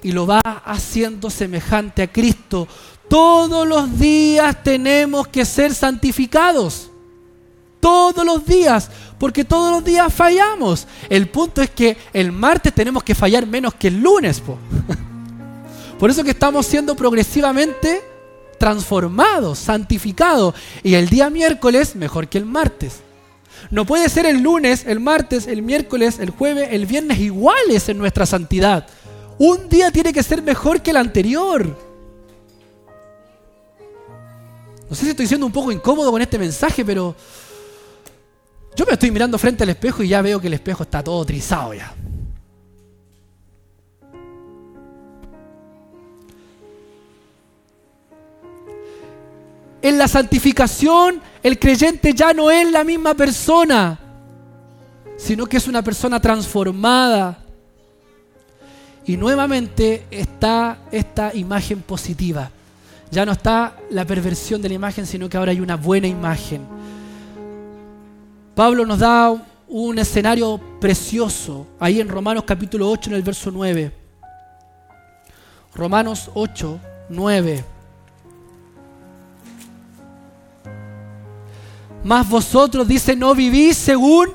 y 0.06 0.12
lo 0.12 0.24
va 0.24 0.40
haciendo 0.64 1.30
semejante 1.30 2.00
a 2.00 2.06
Cristo. 2.06 2.68
Todos 3.08 3.66
los 3.66 3.98
días 3.98 4.62
tenemos 4.62 5.26
que 5.26 5.44
ser 5.44 5.74
santificados. 5.74 6.92
Todos 7.80 8.24
los 8.24 8.46
días, 8.46 8.88
porque 9.18 9.44
todos 9.44 9.72
los 9.72 9.82
días 9.82 10.14
fallamos. 10.14 10.86
El 11.10 11.28
punto 11.28 11.60
es 11.60 11.70
que 11.70 11.96
el 12.12 12.30
martes 12.30 12.72
tenemos 12.72 13.02
que 13.02 13.16
fallar 13.16 13.48
menos 13.48 13.74
que 13.74 13.88
el 13.88 14.00
lunes. 14.00 14.40
Por 15.98 16.08
eso 16.08 16.22
que 16.22 16.30
estamos 16.30 16.66
siendo 16.66 16.94
progresivamente 16.94 18.00
transformados, 18.60 19.58
santificados. 19.58 20.54
Y 20.84 20.94
el 20.94 21.08
día 21.08 21.30
miércoles 21.30 21.96
mejor 21.96 22.28
que 22.28 22.38
el 22.38 22.46
martes. 22.46 23.00
No 23.72 23.84
puede 23.84 24.08
ser 24.08 24.24
el 24.26 24.40
lunes, 24.40 24.84
el 24.86 25.00
martes, 25.00 25.48
el 25.48 25.62
miércoles, 25.62 26.20
el 26.20 26.30
jueves, 26.30 26.68
el 26.70 26.86
viernes 26.86 27.18
iguales 27.18 27.88
en 27.88 27.98
nuestra 27.98 28.24
santidad. 28.24 28.86
Un 29.38 29.68
día 29.68 29.90
tiene 29.90 30.12
que 30.12 30.22
ser 30.22 30.42
mejor 30.42 30.80
que 30.80 30.90
el 30.90 30.96
anterior. 30.96 31.76
No 34.88 34.94
sé 34.94 35.04
si 35.04 35.10
estoy 35.10 35.26
siendo 35.26 35.46
un 35.46 35.52
poco 35.52 35.72
incómodo 35.72 36.10
con 36.10 36.22
este 36.22 36.38
mensaje, 36.38 36.84
pero 36.84 37.14
yo 38.74 38.86
me 38.86 38.92
estoy 38.92 39.10
mirando 39.10 39.38
frente 39.38 39.64
al 39.64 39.70
espejo 39.70 40.02
y 40.02 40.08
ya 40.08 40.22
veo 40.22 40.40
que 40.40 40.46
el 40.46 40.54
espejo 40.54 40.84
está 40.84 41.02
todo 41.02 41.24
trizado 41.24 41.74
ya. 41.74 41.94
En 49.82 49.98
la 49.98 50.08
santificación, 50.08 51.20
el 51.42 51.58
creyente 51.58 52.12
ya 52.12 52.32
no 52.32 52.50
es 52.50 52.70
la 52.70 52.82
misma 52.82 53.14
persona, 53.14 53.98
sino 55.16 55.46
que 55.46 55.58
es 55.58 55.68
una 55.68 55.82
persona 55.82 56.20
transformada, 56.20 57.45
y 59.06 59.16
nuevamente 59.16 60.06
está 60.10 60.78
esta 60.90 61.32
imagen 61.34 61.80
positiva. 61.80 62.50
Ya 63.10 63.24
no 63.24 63.32
está 63.32 63.76
la 63.90 64.04
perversión 64.04 64.60
de 64.60 64.68
la 64.68 64.74
imagen, 64.74 65.06
sino 65.06 65.28
que 65.28 65.36
ahora 65.36 65.52
hay 65.52 65.60
una 65.60 65.76
buena 65.76 66.08
imagen. 66.08 66.62
Pablo 68.56 68.84
nos 68.84 68.98
da 68.98 69.32
un 69.68 69.98
escenario 69.98 70.60
precioso 70.80 71.66
ahí 71.78 72.00
en 72.00 72.08
Romanos 72.08 72.44
capítulo 72.44 72.90
8 72.90 73.10
en 73.10 73.16
el 73.16 73.22
verso 73.22 73.50
9. 73.52 73.92
Romanos 75.74 76.30
8, 76.34 76.80
9. 77.10 77.64
Mas 82.02 82.28
vosotros, 82.28 82.88
dice, 82.88 83.14
no 83.14 83.34
vivís 83.34 83.76
según 83.76 84.30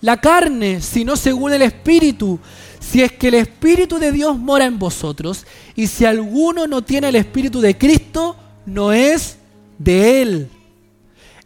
la 0.00 0.16
carne, 0.16 0.80
sino 0.80 1.16
según 1.16 1.52
el 1.52 1.62
Espíritu 1.62 2.38
si 2.82 3.00
es 3.00 3.12
que 3.12 3.28
el 3.28 3.34
Espíritu 3.34 3.98
de 3.98 4.10
Dios 4.10 4.36
mora 4.36 4.66
en 4.66 4.78
vosotros, 4.78 5.46
y 5.76 5.86
si 5.86 6.04
alguno 6.04 6.66
no 6.66 6.82
tiene 6.82 7.08
el 7.08 7.16
Espíritu 7.16 7.60
de 7.60 7.78
Cristo, 7.78 8.36
no 8.66 8.92
es 8.92 9.38
de 9.78 10.22
Él. 10.22 10.50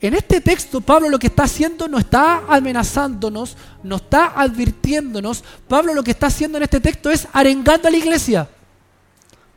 En 0.01 0.15
este 0.15 0.41
texto 0.41 0.81
Pablo 0.81 1.09
lo 1.09 1.19
que 1.19 1.29
está 1.29 1.45
haciendo 1.45 1.89
no 1.89 1.99
está 1.99 2.43
amenazándonos, 2.49 3.57
no 3.83 3.97
está 3.97 4.33
advirtiéndonos. 4.39 5.43
Pablo 5.69 5.95
lo 5.95 6.03
que 6.03 6.11
está 6.11 6.27
haciendo 6.27 6.59
en 6.59 6.65
este 6.65 6.81
texto 6.81 7.11
es 7.11 7.27
arengando 7.33 7.89
a 7.89 7.91
la 7.91 7.97
iglesia. 7.97 8.49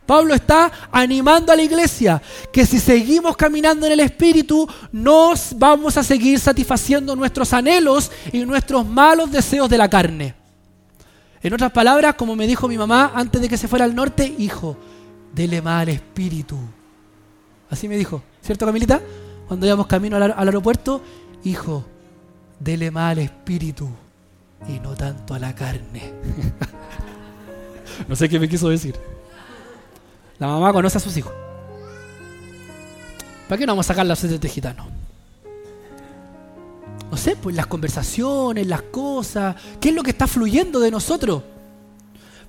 Pablo 0.05 0.33
está 0.33 0.71
animando 0.91 1.51
a 1.51 1.55
la 1.55 1.61
iglesia 1.61 2.21
que 2.51 2.65
si 2.65 2.79
seguimos 2.79 3.37
caminando 3.37 3.85
en 3.85 3.91
el 3.91 3.99
Espíritu, 3.99 4.67
nos 4.91 5.53
vamos 5.55 5.97
a 5.97 6.03
seguir 6.03 6.39
satisfaciendo 6.39 7.15
nuestros 7.15 7.53
anhelos 7.53 8.11
y 8.31 8.39
nuestros 8.39 8.85
malos 8.85 9.31
deseos 9.31 9.69
de 9.69 9.77
la 9.77 9.89
carne. 9.89 10.38
En 11.41 11.53
otras 11.53 11.71
palabras, 11.71 12.15
como 12.15 12.35
me 12.35 12.47
dijo 12.47 12.67
mi 12.67 12.77
mamá 12.77 13.11
antes 13.15 13.41
de 13.41 13.47
que 13.47 13.57
se 13.57 13.67
fuera 13.67 13.85
al 13.85 13.95
norte, 13.95 14.35
hijo, 14.37 14.77
dele 15.33 15.61
más 15.61 15.83
al 15.83 15.89
Espíritu. 15.89 16.57
Así 17.69 17.87
me 17.87 17.97
dijo, 17.97 18.21
¿cierto 18.41 18.65
Camilita? 18.65 19.01
Cuando 19.47 19.65
íbamos 19.65 19.87
camino 19.87 20.17
al, 20.17 20.33
aeropuerto, 20.35 21.01
hijo, 21.43 21.85
dele 22.59 22.91
más 22.91 23.11
al 23.11 23.19
Espíritu 23.19 23.89
y 24.67 24.79
no 24.79 24.95
tanto 24.95 25.33
a 25.33 25.39
la 25.39 25.55
carne. 25.55 26.13
no 28.07 28.15
sé 28.15 28.27
qué 28.27 28.39
me 28.39 28.49
quiso 28.49 28.69
decir. 28.69 28.95
La 30.39 30.47
mamá 30.47 30.73
conoce 30.73 30.97
a 30.97 31.01
sus 31.01 31.15
hijos. 31.15 31.33
¿Para 33.47 33.57
qué 33.57 33.65
no 33.65 33.71
vamos 33.71 33.87
a 33.87 33.93
sacar 33.93 34.05
las 34.05 34.19
sedes 34.19 34.39
de 34.39 34.49
gitano? 34.49 34.98
No 37.09 37.17
sé, 37.17 37.35
pues 37.35 37.55
las 37.55 37.67
conversaciones, 37.67 38.67
las 38.67 38.83
cosas, 38.83 39.55
¿qué 39.79 39.89
es 39.89 39.95
lo 39.95 40.03
que 40.03 40.11
está 40.11 40.27
fluyendo 40.27 40.79
de 40.79 40.91
nosotros? 40.91 41.43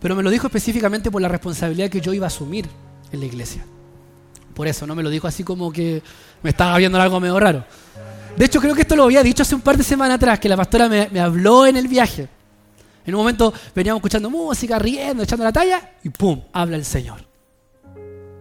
Pero 0.00 0.14
me 0.14 0.22
lo 0.22 0.30
dijo 0.30 0.46
específicamente 0.46 1.10
por 1.10 1.22
la 1.22 1.28
responsabilidad 1.28 1.90
que 1.90 2.00
yo 2.00 2.12
iba 2.12 2.26
a 2.26 2.28
asumir 2.28 2.68
en 3.12 3.20
la 3.20 3.26
iglesia. 3.26 3.64
Por 4.54 4.66
eso, 4.66 4.86
no 4.86 4.94
me 4.94 5.02
lo 5.02 5.10
dijo 5.10 5.26
así 5.26 5.44
como 5.44 5.72
que 5.72 6.02
me 6.42 6.50
estaba 6.50 6.76
viendo 6.78 7.00
algo 7.00 7.20
medio 7.20 7.38
raro. 7.38 7.64
De 8.36 8.44
hecho, 8.44 8.60
creo 8.60 8.74
que 8.74 8.82
esto 8.82 8.96
lo 8.96 9.04
había 9.04 9.22
dicho 9.22 9.42
hace 9.42 9.54
un 9.54 9.60
par 9.60 9.76
de 9.76 9.84
semanas 9.84 10.16
atrás, 10.16 10.38
que 10.38 10.48
la 10.48 10.56
pastora 10.56 10.88
me, 10.88 11.08
me 11.10 11.20
habló 11.20 11.66
en 11.66 11.76
el 11.76 11.88
viaje. 11.88 12.28
En 13.06 13.14
un 13.14 13.20
momento 13.20 13.52
veníamos 13.74 14.00
escuchando 14.00 14.30
música, 14.30 14.78
riendo, 14.78 15.22
echando 15.22 15.44
la 15.44 15.52
talla, 15.52 15.92
y 16.02 16.10
¡pum! 16.10 16.42
habla 16.52 16.76
el 16.76 16.84
Señor. 16.84 17.20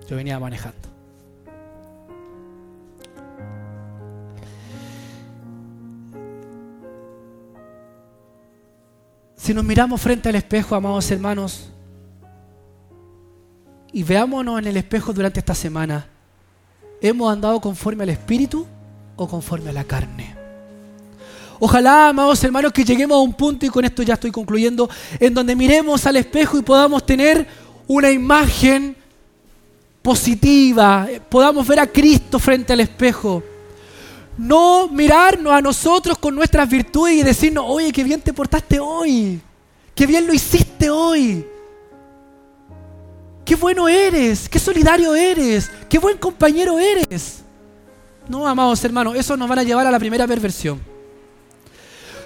Yo 0.10 0.16
venía 0.16 0.40
manejando. 0.40 0.89
Si 9.40 9.54
nos 9.54 9.64
miramos 9.64 10.02
frente 10.02 10.28
al 10.28 10.36
espejo, 10.36 10.76
amados 10.76 11.10
hermanos, 11.10 11.70
y 13.94 14.04
veámonos 14.04 14.60
en 14.60 14.68
el 14.68 14.78
espejo 14.78 15.14
durante 15.14 15.40
esta 15.40 15.56
semana, 15.56 16.08
¿hemos 17.02 17.32
andado 17.32 17.60
conforme 17.62 18.04
al 18.04 18.10
Espíritu 18.10 18.68
o 19.16 19.28
conforme 19.28 19.70
a 19.70 19.74
la 19.74 19.86
carne? 19.86 20.36
Ojalá, 21.58 22.10
amados 22.10 22.44
hermanos, 22.44 22.74
que 22.74 22.84
lleguemos 22.84 23.16
a 23.16 23.22
un 23.22 23.34
punto, 23.34 23.66
y 23.66 23.70
con 23.70 23.86
esto 23.86 24.04
ya 24.04 24.16
estoy 24.16 24.30
concluyendo, 24.30 24.90
en 25.20 25.34
donde 25.34 25.56
miremos 25.56 26.06
al 26.06 26.18
espejo 26.18 26.60
y 26.60 26.62
podamos 26.62 27.06
tener 27.06 27.48
una 27.88 28.12
imagen 28.12 28.96
positiva, 30.02 31.08
podamos 31.30 31.66
ver 31.66 31.80
a 31.80 31.88
Cristo 31.88 32.40
frente 32.40 32.74
al 32.74 32.82
espejo. 32.82 33.42
No 34.40 34.88
mirarnos 34.88 35.52
a 35.52 35.60
nosotros 35.60 36.18
con 36.18 36.34
nuestras 36.34 36.70
virtudes 36.70 37.16
y 37.16 37.24
decirnos, 37.24 37.66
oye, 37.68 37.92
qué 37.92 38.06
bien 38.06 38.22
te 38.22 38.32
portaste 38.32 38.80
hoy, 38.80 39.42
qué 39.94 40.08
bien 40.08 40.26
lo 40.26 40.34
hiciste 40.34 40.90
hoy, 40.90 41.46
qué 43.44 43.56
bueno 43.56 43.90
eres, 43.90 44.48
qué 44.48 44.58
solidario 44.58 45.14
eres, 45.14 45.70
qué 45.90 46.00
buen 46.00 46.18
compañero 46.18 46.80
eres. 46.80 47.40
No, 48.30 48.48
amados 48.48 48.82
hermanos, 48.86 49.18
eso 49.18 49.36
nos 49.36 49.50
van 49.50 49.60
a 49.60 49.64
llevar 49.64 49.86
a 49.86 49.92
la 49.92 50.00
primera 50.00 50.26
perversión. 50.26 50.80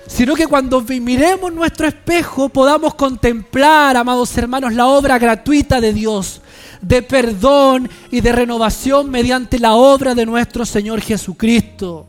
Sino 0.05 0.35
que 0.35 0.45
cuando 0.45 0.81
miremos 0.81 1.51
nuestro 1.51 1.87
espejo 1.87 2.47
podamos 2.47 2.93
contemplar, 2.93 3.97
amados 3.97 4.37
hermanos, 4.37 4.71
la 4.73 4.85
obra 4.85 5.17
gratuita 5.17 5.81
de 5.81 5.91
Dios, 5.91 6.41
de 6.83 7.01
perdón 7.01 7.89
y 8.11 8.21
de 8.21 8.31
renovación 8.31 9.09
mediante 9.09 9.57
la 9.57 9.73
obra 9.73 10.13
de 10.13 10.25
nuestro 10.25 10.65
Señor 10.65 11.01
Jesucristo. 11.01 12.05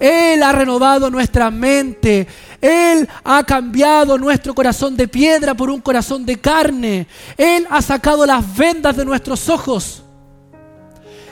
Él 0.00 0.42
ha 0.42 0.52
renovado 0.52 1.10
nuestra 1.10 1.50
mente. 1.50 2.26
Él 2.60 3.08
ha 3.22 3.44
cambiado 3.44 4.18
nuestro 4.18 4.54
corazón 4.54 4.96
de 4.96 5.06
piedra 5.06 5.54
por 5.54 5.70
un 5.70 5.80
corazón 5.80 6.24
de 6.26 6.40
carne. 6.40 7.06
Él 7.36 7.66
ha 7.70 7.82
sacado 7.82 8.26
las 8.26 8.56
vendas 8.56 8.96
de 8.96 9.04
nuestros 9.04 9.48
ojos. 9.48 10.02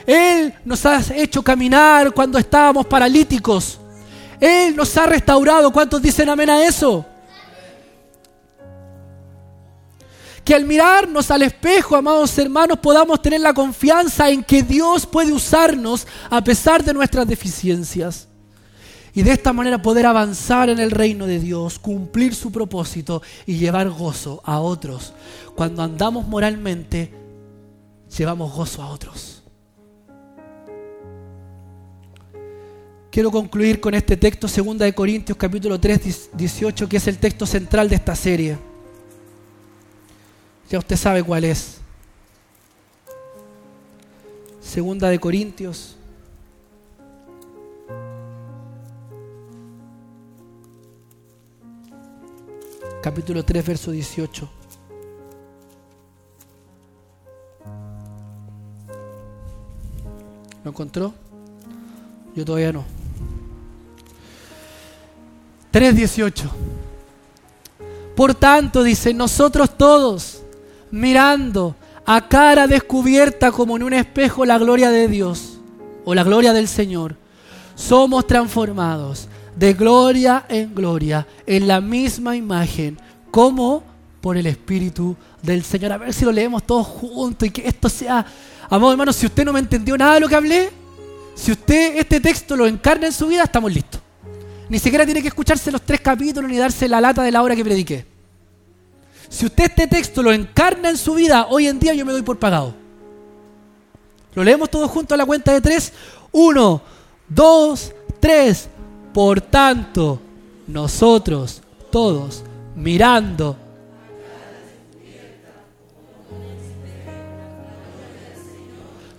Él 0.05 0.53
nos 0.63 0.85
ha 0.85 1.01
hecho 1.15 1.41
caminar 1.41 2.13
cuando 2.13 2.37
estábamos 2.37 2.85
paralíticos. 2.85 3.79
Él 4.39 4.75
nos 4.75 4.95
ha 4.97 5.05
restaurado. 5.07 5.71
¿Cuántos 5.71 6.01
dicen 6.01 6.29
amén 6.29 6.49
a 6.49 6.63
eso? 6.63 7.05
Que 10.43 10.53
al 10.53 10.65
mirarnos 10.65 11.31
al 11.31 11.41
espejo, 11.43 11.95
amados 11.95 12.37
hermanos, 12.37 12.79
podamos 12.79 13.21
tener 13.21 13.39
la 13.39 13.53
confianza 13.53 14.29
en 14.29 14.43
que 14.43 14.61
Dios 14.61 15.05
puede 15.05 15.31
usarnos 15.31 16.05
a 16.29 16.43
pesar 16.43 16.83
de 16.83 16.93
nuestras 16.93 17.25
deficiencias. 17.27 18.27
Y 19.15 19.21
de 19.21 19.31
esta 19.31 19.53
manera 19.53 19.81
poder 19.81 20.05
avanzar 20.05 20.69
en 20.69 20.79
el 20.79 20.91
reino 20.91 21.27
de 21.27 21.39
Dios, 21.39 21.77
cumplir 21.77 22.33
su 22.33 22.51
propósito 22.51 23.21
y 23.45 23.57
llevar 23.57 23.89
gozo 23.89 24.41
a 24.43 24.59
otros. 24.59 25.13
Cuando 25.55 25.83
andamos 25.83 26.27
moralmente, 26.27 27.13
llevamos 28.17 28.53
gozo 28.53 28.81
a 28.81 28.89
otros. 28.89 29.43
Quiero 33.11 33.29
concluir 33.29 33.79
con 33.79 33.93
este 33.93 34.17
texto, 34.17 34.47
2 34.47 34.79
de 34.79 34.93
Corintios 34.93 35.37
capítulo 35.37 35.79
3, 35.79 36.31
18, 36.33 36.89
que 36.89 36.97
es 36.97 37.07
el 37.07 37.19
texto 37.19 37.45
central 37.45 37.87
de 37.87 37.95
esta 37.95 38.15
serie. 38.15 38.72
Ya 40.73 40.79
usted 40.79 40.95
sabe 40.95 41.21
cuál 41.23 41.43
es. 41.43 41.77
Segunda 44.59 45.07
de 45.09 45.19
Corintios. 45.19 45.95
Capítulo 53.03 53.45
3, 53.45 53.63
verso 53.67 53.91
18. 53.91 54.49
¿Lo 60.63 60.71
encontró? 60.71 61.13
Yo 62.35 62.43
todavía 62.43 62.73
no. 62.73 62.83
3.18. 65.71 66.49
Por 68.15 68.33
tanto, 68.33 68.81
dice, 68.81 69.13
nosotros 69.13 69.77
todos, 69.77 70.42
mirando 70.93 71.75
a 72.05 72.27
cara 72.27 72.67
descubierta 72.67 73.51
como 73.51 73.75
en 73.75 73.81
un 73.81 73.93
espejo 73.93 74.45
la 74.45 74.59
gloria 74.59 74.91
de 74.91 75.07
Dios 75.07 75.59
o 76.05 76.13
la 76.13 76.23
gloria 76.23 76.53
del 76.53 76.67
Señor, 76.67 77.15
somos 77.73 78.27
transformados 78.27 79.27
de 79.55 79.73
gloria 79.73 80.45
en 80.49 80.75
gloria 80.75 81.25
en 81.47 81.67
la 81.67 81.81
misma 81.81 82.35
imagen 82.35 82.99
como 83.31 83.83
por 84.21 84.37
el 84.37 84.45
Espíritu 84.45 85.15
del 85.41 85.63
Señor. 85.63 85.93
A 85.93 85.97
ver 85.97 86.13
si 86.13 86.25
lo 86.25 86.31
leemos 86.31 86.61
todos 86.61 86.85
juntos 86.85 87.47
y 87.47 87.51
que 87.51 87.67
esto 87.67 87.89
sea, 87.89 88.23
amado 88.69 88.91
hermano, 88.91 89.11
si 89.13 89.25
usted 89.25 89.45
no 89.45 89.51
me 89.51 89.61
entendió 89.61 89.97
nada 89.97 90.13
de 90.13 90.19
lo 90.19 90.29
que 90.29 90.35
hablé, 90.35 90.69
si 91.33 91.53
usted 91.53 91.97
este 91.97 92.19
texto 92.19 92.55
lo 92.55 92.67
encarna 92.67 93.07
en 93.07 93.13
su 93.13 93.25
vida, 93.25 93.41
estamos 93.41 93.73
listos. 93.73 93.99
Ni 94.69 94.77
siquiera 94.77 95.05
tiene 95.05 95.23
que 95.23 95.29
escucharse 95.29 95.71
los 95.71 95.81
tres 95.81 96.01
capítulos 96.01 96.51
ni 96.51 96.57
darse 96.57 96.87
la 96.87 97.01
lata 97.01 97.23
de 97.23 97.31
la 97.31 97.41
hora 97.41 97.55
que 97.55 97.65
prediqué. 97.65 98.12
Si 99.33 99.47
usted 99.47 99.63
este 99.63 99.87
texto 99.87 100.21
lo 100.21 100.31
encarna 100.31 100.91
en 100.91 100.97
su 100.97 101.15
vida, 101.15 101.47
hoy 101.49 101.65
en 101.65 101.79
día 101.79 101.95
yo 101.95 102.05
me 102.05 102.11
doy 102.11 102.21
por 102.21 102.37
pagado. 102.37 102.75
Lo 104.35 104.43
leemos 104.43 104.69
todos 104.69 104.91
juntos 104.91 105.15
a 105.15 105.17
la 105.17 105.25
cuenta 105.25 105.51
de 105.51 105.59
tres. 105.59 105.91
Uno, 106.31 106.83
dos, 107.27 107.91
tres. 108.19 108.69
Por 109.11 109.41
tanto, 109.41 110.19
nosotros 110.67 111.63
todos 111.91 112.43
mirando 112.75 113.57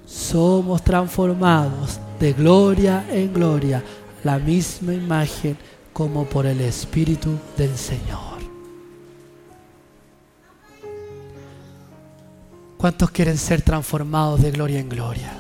somos 0.07 0.81
transformados 0.83 1.99
de 2.21 2.33
gloria 2.35 3.05
en 3.11 3.35
gloria, 3.35 3.83
la 4.23 4.39
misma 4.39 4.95
imagen 4.95 5.59
como 5.93 6.25
por 6.25 6.47
el 6.47 6.61
Espíritu 6.61 7.37
del 7.57 7.77
Señor. 7.77 8.34
¿Cuántos 12.85 13.09
quieren 13.13 13.39
ser 13.39 13.63
transformados 13.63 14.43
de 14.43 14.51
gloria 14.51 14.79
en 14.79 14.91
gloria? 14.91 15.33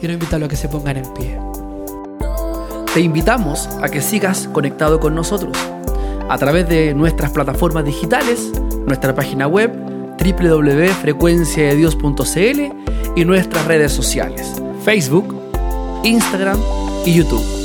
Quiero 0.00 0.14
invitarlos 0.14 0.48
a 0.48 0.50
que 0.50 0.56
se 0.56 0.68
pongan 0.68 0.96
en 0.96 1.14
pie. 1.14 1.38
Te 2.92 3.00
invitamos 3.00 3.68
a 3.80 3.88
que 3.88 4.02
sigas 4.02 4.48
conectado 4.52 4.98
con 4.98 5.14
nosotros 5.14 5.56
a 6.28 6.36
través 6.38 6.68
de 6.68 6.92
nuestras 6.92 7.30
plataformas 7.30 7.84
digitales, 7.84 8.50
nuestra 8.84 9.14
página 9.14 9.46
web 9.46 9.70
www.frecuenciadedios.cl 10.18 12.60
y 13.14 13.24
nuestras 13.24 13.64
redes 13.64 13.92
sociales, 13.92 14.60
Facebook, 14.84 15.40
Instagram 16.02 16.58
y 17.04 17.14
YouTube. 17.14 17.55